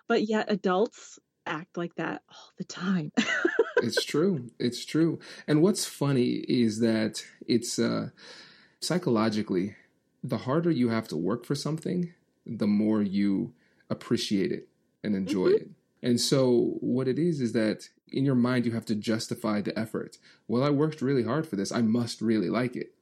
But 0.07 0.27
yet 0.27 0.51
adults 0.51 1.19
act 1.51 1.77
like 1.77 1.95
that 1.95 2.23
all 2.29 2.51
the 2.57 2.63
time. 2.63 3.11
it's 3.77 4.03
true. 4.05 4.49
It's 4.59 4.85
true. 4.85 5.19
And 5.47 5.61
what's 5.61 5.85
funny 5.85 6.45
is 6.47 6.79
that 6.79 7.23
it's 7.45 7.77
uh, 7.77 8.09
psychologically, 8.79 9.75
the 10.23 10.39
harder 10.39 10.71
you 10.71 10.89
have 10.89 11.07
to 11.09 11.17
work 11.17 11.45
for 11.45 11.55
something, 11.55 12.13
the 12.45 12.67
more 12.67 13.01
you 13.01 13.53
appreciate 13.89 14.51
it 14.51 14.67
and 15.03 15.15
enjoy 15.15 15.47
mm-hmm. 15.47 15.63
it. 15.63 15.69
And 16.03 16.19
so 16.19 16.77
what 16.79 17.07
it 17.07 17.19
is 17.19 17.41
is 17.41 17.53
that 17.53 17.89
in 18.11 18.25
your 18.25 18.35
mind 18.35 18.65
you 18.65 18.71
have 18.71 18.85
to 18.85 18.95
justify 18.95 19.61
the 19.61 19.77
effort. 19.77 20.17
Well, 20.47 20.63
I 20.63 20.69
worked 20.69 21.01
really 21.01 21.23
hard 21.23 21.47
for 21.47 21.55
this. 21.55 21.71
I 21.71 21.81
must 21.81 22.21
really 22.21 22.49
like 22.49 22.75
it. 22.75 22.93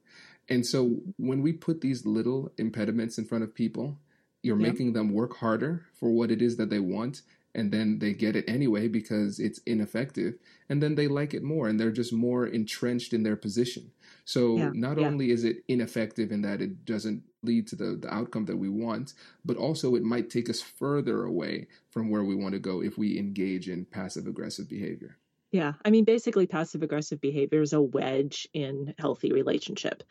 And 0.48 0.66
so 0.66 0.96
when 1.16 1.42
we 1.42 1.52
put 1.52 1.80
these 1.80 2.04
little 2.04 2.52
impediments 2.58 3.18
in 3.18 3.24
front 3.24 3.44
of 3.44 3.54
people, 3.54 3.98
you're 4.42 4.56
making 4.56 4.94
them 4.94 5.12
work 5.12 5.36
harder 5.36 5.84
for 5.94 6.10
what 6.10 6.30
it 6.30 6.42
is 6.42 6.56
that 6.56 6.70
they 6.70 6.80
want 6.80 7.22
and 7.54 7.72
then 7.72 7.98
they 7.98 8.12
get 8.12 8.36
it 8.36 8.44
anyway 8.48 8.88
because 8.88 9.40
it's 9.40 9.58
ineffective 9.66 10.34
and 10.68 10.82
then 10.82 10.94
they 10.94 11.08
like 11.08 11.34
it 11.34 11.42
more 11.42 11.68
and 11.68 11.78
they're 11.78 11.90
just 11.90 12.12
more 12.12 12.46
entrenched 12.46 13.12
in 13.12 13.22
their 13.22 13.36
position. 13.36 13.90
So 14.24 14.56
yeah, 14.56 14.70
not 14.72 14.98
yeah. 14.98 15.06
only 15.06 15.30
is 15.30 15.44
it 15.44 15.64
ineffective 15.68 16.30
in 16.30 16.42
that 16.42 16.60
it 16.60 16.84
doesn't 16.84 17.24
lead 17.42 17.66
to 17.68 17.76
the, 17.76 17.96
the 18.00 18.12
outcome 18.12 18.44
that 18.46 18.56
we 18.56 18.68
want 18.68 19.14
but 19.44 19.56
also 19.56 19.94
it 19.94 20.02
might 20.02 20.30
take 20.30 20.50
us 20.50 20.60
further 20.60 21.24
away 21.24 21.66
from 21.90 22.10
where 22.10 22.24
we 22.24 22.34
want 22.34 22.52
to 22.52 22.58
go 22.58 22.82
if 22.82 22.98
we 22.98 23.18
engage 23.18 23.68
in 23.68 23.84
passive 23.84 24.26
aggressive 24.26 24.68
behavior. 24.68 25.16
Yeah 25.50 25.72
i 25.84 25.90
mean 25.90 26.04
basically 26.04 26.46
passive 26.46 26.82
aggressive 26.82 27.20
behavior 27.20 27.62
is 27.62 27.72
a 27.72 27.80
wedge 27.80 28.46
in 28.52 28.94
healthy 28.98 29.32
relationship 29.32 30.02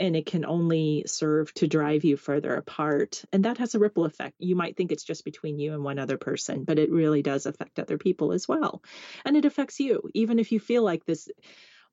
and 0.00 0.16
it 0.16 0.26
can 0.26 0.46
only 0.46 1.04
serve 1.06 1.52
to 1.54 1.68
drive 1.68 2.04
you 2.04 2.16
further 2.16 2.54
apart. 2.54 3.22
And 3.32 3.44
that 3.44 3.58
has 3.58 3.74
a 3.74 3.78
ripple 3.78 4.06
effect. 4.06 4.34
You 4.38 4.56
might 4.56 4.76
think 4.76 4.90
it's 4.90 5.04
just 5.04 5.24
between 5.24 5.58
you 5.58 5.74
and 5.74 5.84
one 5.84 5.98
other 5.98 6.16
person, 6.16 6.64
but 6.64 6.78
it 6.78 6.90
really 6.90 7.22
does 7.22 7.44
affect 7.44 7.78
other 7.78 7.98
people 7.98 8.32
as 8.32 8.48
well. 8.48 8.82
And 9.24 9.36
it 9.36 9.44
affects 9.44 9.78
you, 9.78 10.08
even 10.14 10.38
if 10.38 10.50
you 10.50 10.58
feel 10.58 10.82
like 10.82 11.04
this 11.04 11.28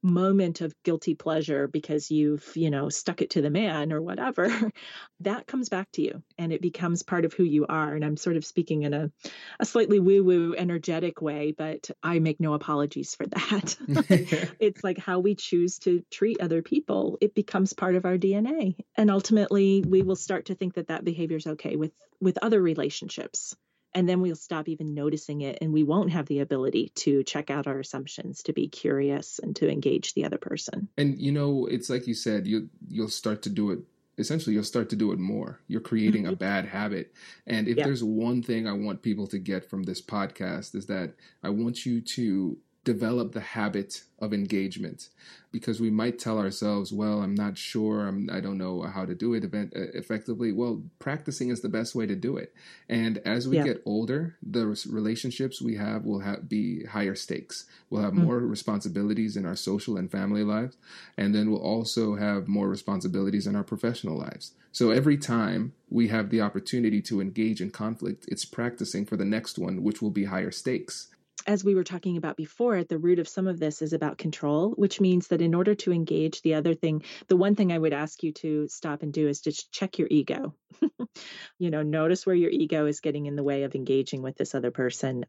moment 0.04 0.62
of 0.62 0.74
guilty 0.84 1.16
pleasure 1.16 1.68
because 1.68 2.12
you've, 2.12 2.46
you 2.56 2.70
know, 2.70 2.90
stuck 2.90 3.22
it 3.22 3.32
to 3.32 3.42
the 3.42 3.50
man 3.50 3.92
or 3.92 4.02
whatever, 4.02 4.50
that 5.22 5.48
comes 5.48 5.70
back 5.70 5.92
to 5.94 6.02
you 6.02 6.24
and 6.38 6.54
it 6.54 6.62
becomes 6.62 7.04
part 7.04 7.26
of 7.26 7.34
who 7.34 7.44
you 7.44 7.66
are. 7.68 7.94
And 7.94 8.06
I'm 8.06 8.18
sort 8.18 8.38
of 8.38 8.46
speaking 8.46 8.84
in 8.84 8.94
a, 8.94 9.12
a 9.60 9.66
slightly 9.66 10.00
woo 10.00 10.24
woo, 10.24 10.56
energetic 10.58 11.22
way, 11.22 11.54
but 11.58 11.90
I 12.04 12.20
make 12.20 12.40
no 12.40 12.54
apologies 12.54 13.16
for 13.16 13.26
that. 13.28 13.76
it's 14.60 14.84
like 14.84 14.98
how 14.98 15.20
we 15.20 15.36
choose 15.36 15.80
to 15.80 16.04
treat 16.12 16.42
other 16.42 16.62
people, 16.62 17.18
it 17.22 17.34
becomes 17.34 17.74
part 17.74 17.96
of 17.96 18.06
our 18.06 18.18
DNA. 18.18 18.76
And 18.96 19.12
ultimately, 19.12 19.84
we 19.88 20.02
will 20.02 20.16
start 20.16 20.46
to 20.46 20.56
think 20.56 20.76
that 20.76 20.88
that 20.88 21.04
behavior 21.04 21.38
is 21.38 21.48
okay 21.48 21.76
with, 21.76 21.92
with 22.20 22.38
other 22.42 22.62
relationships 22.62 23.56
and 23.94 24.08
then 24.08 24.22
we'll 24.22 24.36
stop 24.36 24.68
even 24.68 24.94
noticing 24.94 25.42
it 25.42 25.58
and 25.62 25.74
we 25.74 25.84
won't 25.84 26.12
have 26.12 26.26
the 26.28 26.40
ability 26.40 26.92
to 26.96 27.24
check 27.24 27.50
out 27.50 27.68
our 27.68 27.80
assumptions 27.80 28.44
to 28.44 28.54
be 28.54 28.68
curious 28.68 29.40
and 29.40 29.56
to 29.56 29.70
engage 29.70 30.14
the 30.14 30.26
other 30.26 30.38
person 30.38 30.88
and 30.98 31.20
you 31.20 31.32
know 31.32 31.68
it's 31.70 31.90
like 31.90 32.08
you 32.08 32.14
said 32.14 32.48
you 32.48 32.70
you'll 32.90 33.10
start 33.10 33.42
to 33.42 33.50
do 33.50 33.72
it 33.72 33.80
essentially 34.18 34.54
you'll 34.54 34.64
start 34.64 34.90
to 34.90 34.96
do 34.96 35.12
it 35.12 35.20
more 35.20 35.60
you're 35.68 35.82
creating 35.82 36.24
mm-hmm. 36.24 36.34
a 36.34 36.38
bad 36.38 36.66
habit 36.66 37.14
and 37.46 37.68
if 37.68 37.78
yeah. 37.78 37.84
there's 37.84 38.04
one 38.04 38.42
thing 38.42 38.68
i 38.68 38.74
want 38.74 39.02
people 39.02 39.28
to 39.28 39.38
get 39.38 39.70
from 39.70 39.84
this 39.84 40.02
podcast 40.02 40.76
is 40.76 40.88
that 40.88 41.14
i 41.44 41.50
want 41.50 41.86
you 41.86 42.02
to 42.02 42.58
develop 42.88 43.34
the 43.34 43.42
habit 43.42 44.04
of 44.18 44.34
engagement. 44.34 45.10
Because 45.52 45.82
we 45.82 45.90
might 45.90 46.20
tell 46.20 46.38
ourselves 46.40 46.94
well 46.94 47.22
i'm 47.22 47.36
not 47.36 47.58
sure 47.58 48.08
I'm, 48.08 48.30
i 48.32 48.40
don't 48.40 48.58
know 48.58 48.84
how 48.84 49.06
to 49.06 49.14
do 49.14 49.34
it 49.34 49.44
event, 49.44 49.74
uh, 49.76 49.92
effectively. 49.94 50.52
Well 50.54 50.84
practicing 51.00 51.50
is 51.50 51.62
the 51.62 51.76
best 51.78 51.96
way 51.96 52.06
to 52.06 52.16
do 52.16 52.38
it. 52.38 52.54
And 52.88 53.18
as 53.26 53.48
we 53.48 53.58
yeah. 53.58 53.64
get 53.64 53.84
older 53.86 54.38
the 54.42 54.66
relationships 54.90 55.62
we 55.62 55.76
have 55.76 56.06
will 56.06 56.22
have, 56.22 56.48
be 56.48 56.86
higher 56.86 57.16
stakes. 57.16 57.66
We'll 57.90 58.04
have 58.04 58.14
mm-hmm. 58.14 58.26
more 58.26 58.40
responsibilities 58.40 59.36
in 59.36 59.46
our 59.46 59.58
social 59.58 59.98
and 59.98 60.10
family 60.10 60.44
lives 60.44 60.78
and 61.18 61.36
then 61.36 61.52
we'll 61.52 61.70
also 61.76 62.16
have 62.16 62.48
more 62.48 62.70
responsibilities 62.70 63.48
in 63.48 63.56
our 63.56 63.64
professional 63.64 64.18
lives. 64.18 64.54
So 64.72 64.92
every 64.92 65.18
time 65.18 65.74
we 65.90 66.08
have 66.10 66.30
the 66.30 66.42
opportunity 66.42 67.02
to 67.10 67.20
engage 67.20 67.60
in 67.62 67.72
conflict 67.72 68.26
it's 68.30 68.46
practicing 68.46 69.06
for 69.06 69.18
the 69.18 69.32
next 69.38 69.58
one 69.58 69.84
which 69.84 70.02
will 70.02 70.16
be 70.20 70.26
higher 70.26 70.52
stakes 70.52 71.08
as 71.48 71.64
we 71.64 71.76
were 71.76 71.84
talking 71.86 72.18
about 72.18 72.36
before, 72.36 72.76
at 72.76 72.90
the 72.90 72.98
root 72.98 73.20
of 73.20 73.28
some 73.28 73.48
of 73.48 73.58
this 73.58 73.82
is 73.82 73.94
about 73.94 74.18
control, 74.18 74.72
which 74.72 75.00
means 75.00 75.30
that 75.30 75.42
in 75.42 75.56
order 75.56 75.74
to 75.76 75.94
engage 75.94 76.42
the 76.42 76.56
other 76.56 76.74
thing, 76.74 77.04
the 77.30 77.38
one 77.38 77.56
thing 77.56 77.72
I 77.72 77.78
would 77.78 77.94
ask 77.94 78.22
you 78.22 78.34
to 78.34 78.68
stop 78.68 79.02
and 79.02 79.14
do 79.14 79.30
is 79.30 79.40
just 79.40 79.72
check 79.72 79.98
your 79.98 80.10
ego. 80.12 80.54
you 81.58 81.72
know, 81.72 81.84
notice 81.84 82.26
where 82.26 82.36
your 82.36 82.52
ego 82.52 82.86
is 82.86 83.00
getting 83.00 83.26
in 83.26 83.38
the 83.38 83.44
way 83.44 83.64
of 83.64 83.76
engaging 83.76 84.22
with 84.22 84.36
this 84.36 84.54
other 84.54 84.72
person. 84.72 85.26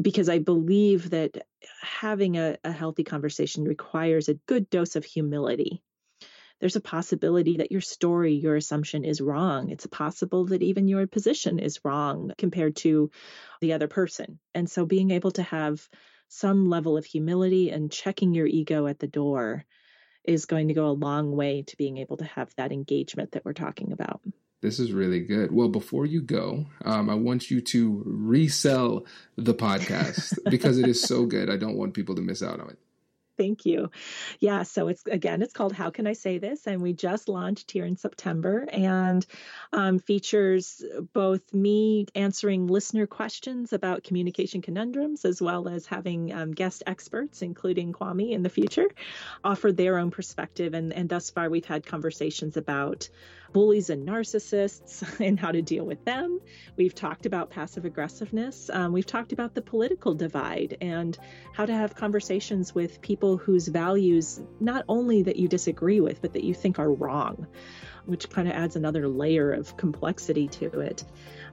Because 0.00 0.28
I 0.28 0.40
believe 0.40 1.10
that 1.10 1.46
having 1.80 2.36
a, 2.36 2.58
a 2.64 2.72
healthy 2.72 3.04
conversation 3.04 3.64
requires 3.64 4.28
a 4.28 4.34
good 4.34 4.68
dose 4.68 4.96
of 4.96 5.04
humility 5.04 5.82
there's 6.64 6.76
a 6.76 6.80
possibility 6.80 7.58
that 7.58 7.70
your 7.70 7.82
story, 7.82 8.32
your 8.36 8.56
assumption 8.56 9.04
is 9.04 9.20
wrong. 9.20 9.68
It's 9.68 9.86
possible 9.86 10.46
that 10.46 10.62
even 10.62 10.88
your 10.88 11.06
position 11.06 11.58
is 11.58 11.84
wrong 11.84 12.32
compared 12.38 12.76
to 12.76 13.10
the 13.60 13.74
other 13.74 13.86
person. 13.86 14.38
And 14.54 14.70
so 14.70 14.86
being 14.86 15.10
able 15.10 15.32
to 15.32 15.42
have 15.42 15.86
some 16.28 16.70
level 16.70 16.96
of 16.96 17.04
humility 17.04 17.68
and 17.68 17.92
checking 17.92 18.32
your 18.32 18.46
ego 18.46 18.86
at 18.86 18.98
the 18.98 19.06
door 19.06 19.66
is 20.24 20.46
going 20.46 20.68
to 20.68 20.74
go 20.74 20.86
a 20.86 20.96
long 20.96 21.36
way 21.36 21.64
to 21.66 21.76
being 21.76 21.98
able 21.98 22.16
to 22.16 22.24
have 22.24 22.48
that 22.56 22.72
engagement 22.72 23.32
that 23.32 23.44
we're 23.44 23.52
talking 23.52 23.92
about. 23.92 24.22
This 24.62 24.78
is 24.78 24.90
really 24.90 25.20
good. 25.20 25.52
Well, 25.52 25.68
before 25.68 26.06
you 26.06 26.22
go, 26.22 26.64
um, 26.86 27.10
I 27.10 27.14
want 27.14 27.50
you 27.50 27.60
to 27.60 28.02
resell 28.06 29.04
the 29.36 29.52
podcast 29.52 30.38
because 30.48 30.78
it 30.78 30.88
is 30.88 31.02
so 31.02 31.26
good. 31.26 31.50
I 31.50 31.58
don't 31.58 31.76
want 31.76 31.92
people 31.92 32.14
to 32.14 32.22
miss 32.22 32.42
out 32.42 32.58
on 32.58 32.70
it. 32.70 32.78
Thank 33.36 33.66
you. 33.66 33.90
Yeah, 34.38 34.62
so 34.62 34.88
it's 34.88 35.04
again, 35.06 35.42
it's 35.42 35.52
called 35.52 35.72
How 35.72 35.90
Can 35.90 36.06
I 36.06 36.12
Say 36.12 36.38
This? 36.38 36.66
And 36.66 36.80
we 36.82 36.92
just 36.92 37.28
launched 37.28 37.70
here 37.70 37.84
in 37.84 37.96
September 37.96 38.66
and 38.70 39.26
um, 39.72 39.98
features 39.98 40.82
both 41.12 41.52
me 41.52 42.06
answering 42.14 42.68
listener 42.68 43.06
questions 43.06 43.72
about 43.72 44.04
communication 44.04 44.62
conundrums 44.62 45.24
as 45.24 45.42
well 45.42 45.68
as 45.68 45.86
having 45.86 46.32
um, 46.32 46.52
guest 46.52 46.84
experts, 46.86 47.42
including 47.42 47.92
Kwame 47.92 48.30
in 48.30 48.42
the 48.42 48.48
future, 48.48 48.88
offer 49.42 49.72
their 49.72 49.98
own 49.98 50.10
perspective. 50.10 50.74
And, 50.74 50.92
and 50.92 51.08
thus 51.08 51.30
far, 51.30 51.50
we've 51.50 51.64
had 51.64 51.84
conversations 51.84 52.56
about 52.56 53.08
bullies 53.54 53.88
and 53.88 54.06
narcissists 54.06 55.20
and 55.24 55.40
how 55.40 55.52
to 55.52 55.62
deal 55.62 55.86
with 55.86 56.04
them. 56.04 56.40
We've 56.76 56.94
talked 56.94 57.24
about 57.24 57.50
passive 57.50 57.86
aggressiveness. 57.86 58.68
Um, 58.70 58.92
we've 58.92 59.06
talked 59.06 59.32
about 59.32 59.54
the 59.54 59.62
political 59.62 60.14
divide 60.14 60.76
and 60.80 61.16
how 61.54 61.64
to 61.64 61.72
have 61.72 61.94
conversations 61.94 62.74
with 62.74 63.00
people 63.24 63.38
whose 63.38 63.68
values 63.68 64.42
not 64.60 64.84
only 64.86 65.22
that 65.22 65.36
you 65.36 65.48
disagree 65.48 65.98
with, 65.98 66.20
but 66.20 66.34
that 66.34 66.44
you 66.44 66.52
think 66.52 66.78
are 66.78 66.92
wrong, 66.92 67.46
which 68.04 68.28
kind 68.28 68.46
of 68.46 68.52
adds 68.52 68.76
another 68.76 69.08
layer 69.08 69.50
of 69.50 69.78
complexity 69.78 70.46
to 70.46 70.66
it. 70.80 71.02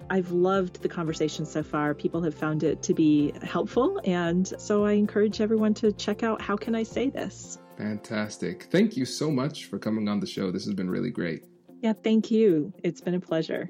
I've 0.09 0.31
loved 0.31 0.81
the 0.81 0.89
conversation 0.89 1.45
so 1.45 1.63
far. 1.63 1.93
People 1.93 2.21
have 2.23 2.35
found 2.35 2.63
it 2.63 2.83
to 2.83 2.93
be 2.93 3.31
helpful. 3.41 4.01
And 4.03 4.45
so 4.59 4.83
I 4.83 4.93
encourage 4.93 5.39
everyone 5.39 5.73
to 5.75 5.93
check 5.93 6.23
out 6.23 6.41
How 6.41 6.57
Can 6.57 6.75
I 6.75 6.83
Say 6.83 7.09
This? 7.09 7.57
Fantastic. 7.77 8.63
Thank 8.63 8.97
you 8.97 9.05
so 9.05 9.31
much 9.31 9.67
for 9.67 9.79
coming 9.79 10.09
on 10.09 10.19
the 10.19 10.27
show. 10.27 10.51
This 10.51 10.65
has 10.65 10.73
been 10.73 10.89
really 10.89 11.09
great. 11.09 11.45
Yeah, 11.81 11.93
thank 11.93 12.31
you. 12.31 12.73
It's 12.83 12.99
been 12.99 13.15
a 13.15 13.21
pleasure. 13.21 13.69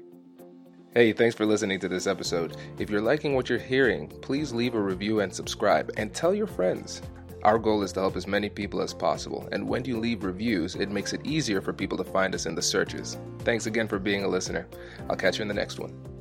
Hey, 0.92 1.12
thanks 1.12 1.36
for 1.36 1.46
listening 1.46 1.78
to 1.78 1.88
this 1.88 2.08
episode. 2.08 2.56
If 2.78 2.90
you're 2.90 3.00
liking 3.00 3.36
what 3.36 3.48
you're 3.48 3.60
hearing, 3.60 4.08
please 4.08 4.52
leave 4.52 4.74
a 4.74 4.80
review 4.80 5.20
and 5.20 5.32
subscribe 5.32 5.92
and 5.96 6.12
tell 6.12 6.34
your 6.34 6.48
friends. 6.48 7.00
Our 7.42 7.58
goal 7.58 7.82
is 7.82 7.92
to 7.94 8.00
help 8.00 8.16
as 8.16 8.28
many 8.28 8.48
people 8.48 8.80
as 8.80 8.94
possible, 8.94 9.48
and 9.50 9.68
when 9.68 9.84
you 9.84 9.98
leave 9.98 10.22
reviews, 10.22 10.76
it 10.76 10.90
makes 10.90 11.12
it 11.12 11.26
easier 11.26 11.60
for 11.60 11.72
people 11.72 11.98
to 11.98 12.04
find 12.04 12.36
us 12.36 12.46
in 12.46 12.54
the 12.54 12.62
searches. 12.62 13.18
Thanks 13.40 13.66
again 13.66 13.88
for 13.88 13.98
being 13.98 14.22
a 14.22 14.28
listener. 14.28 14.68
I'll 15.10 15.16
catch 15.16 15.38
you 15.38 15.42
in 15.42 15.48
the 15.48 15.54
next 15.54 15.80
one. 15.80 16.11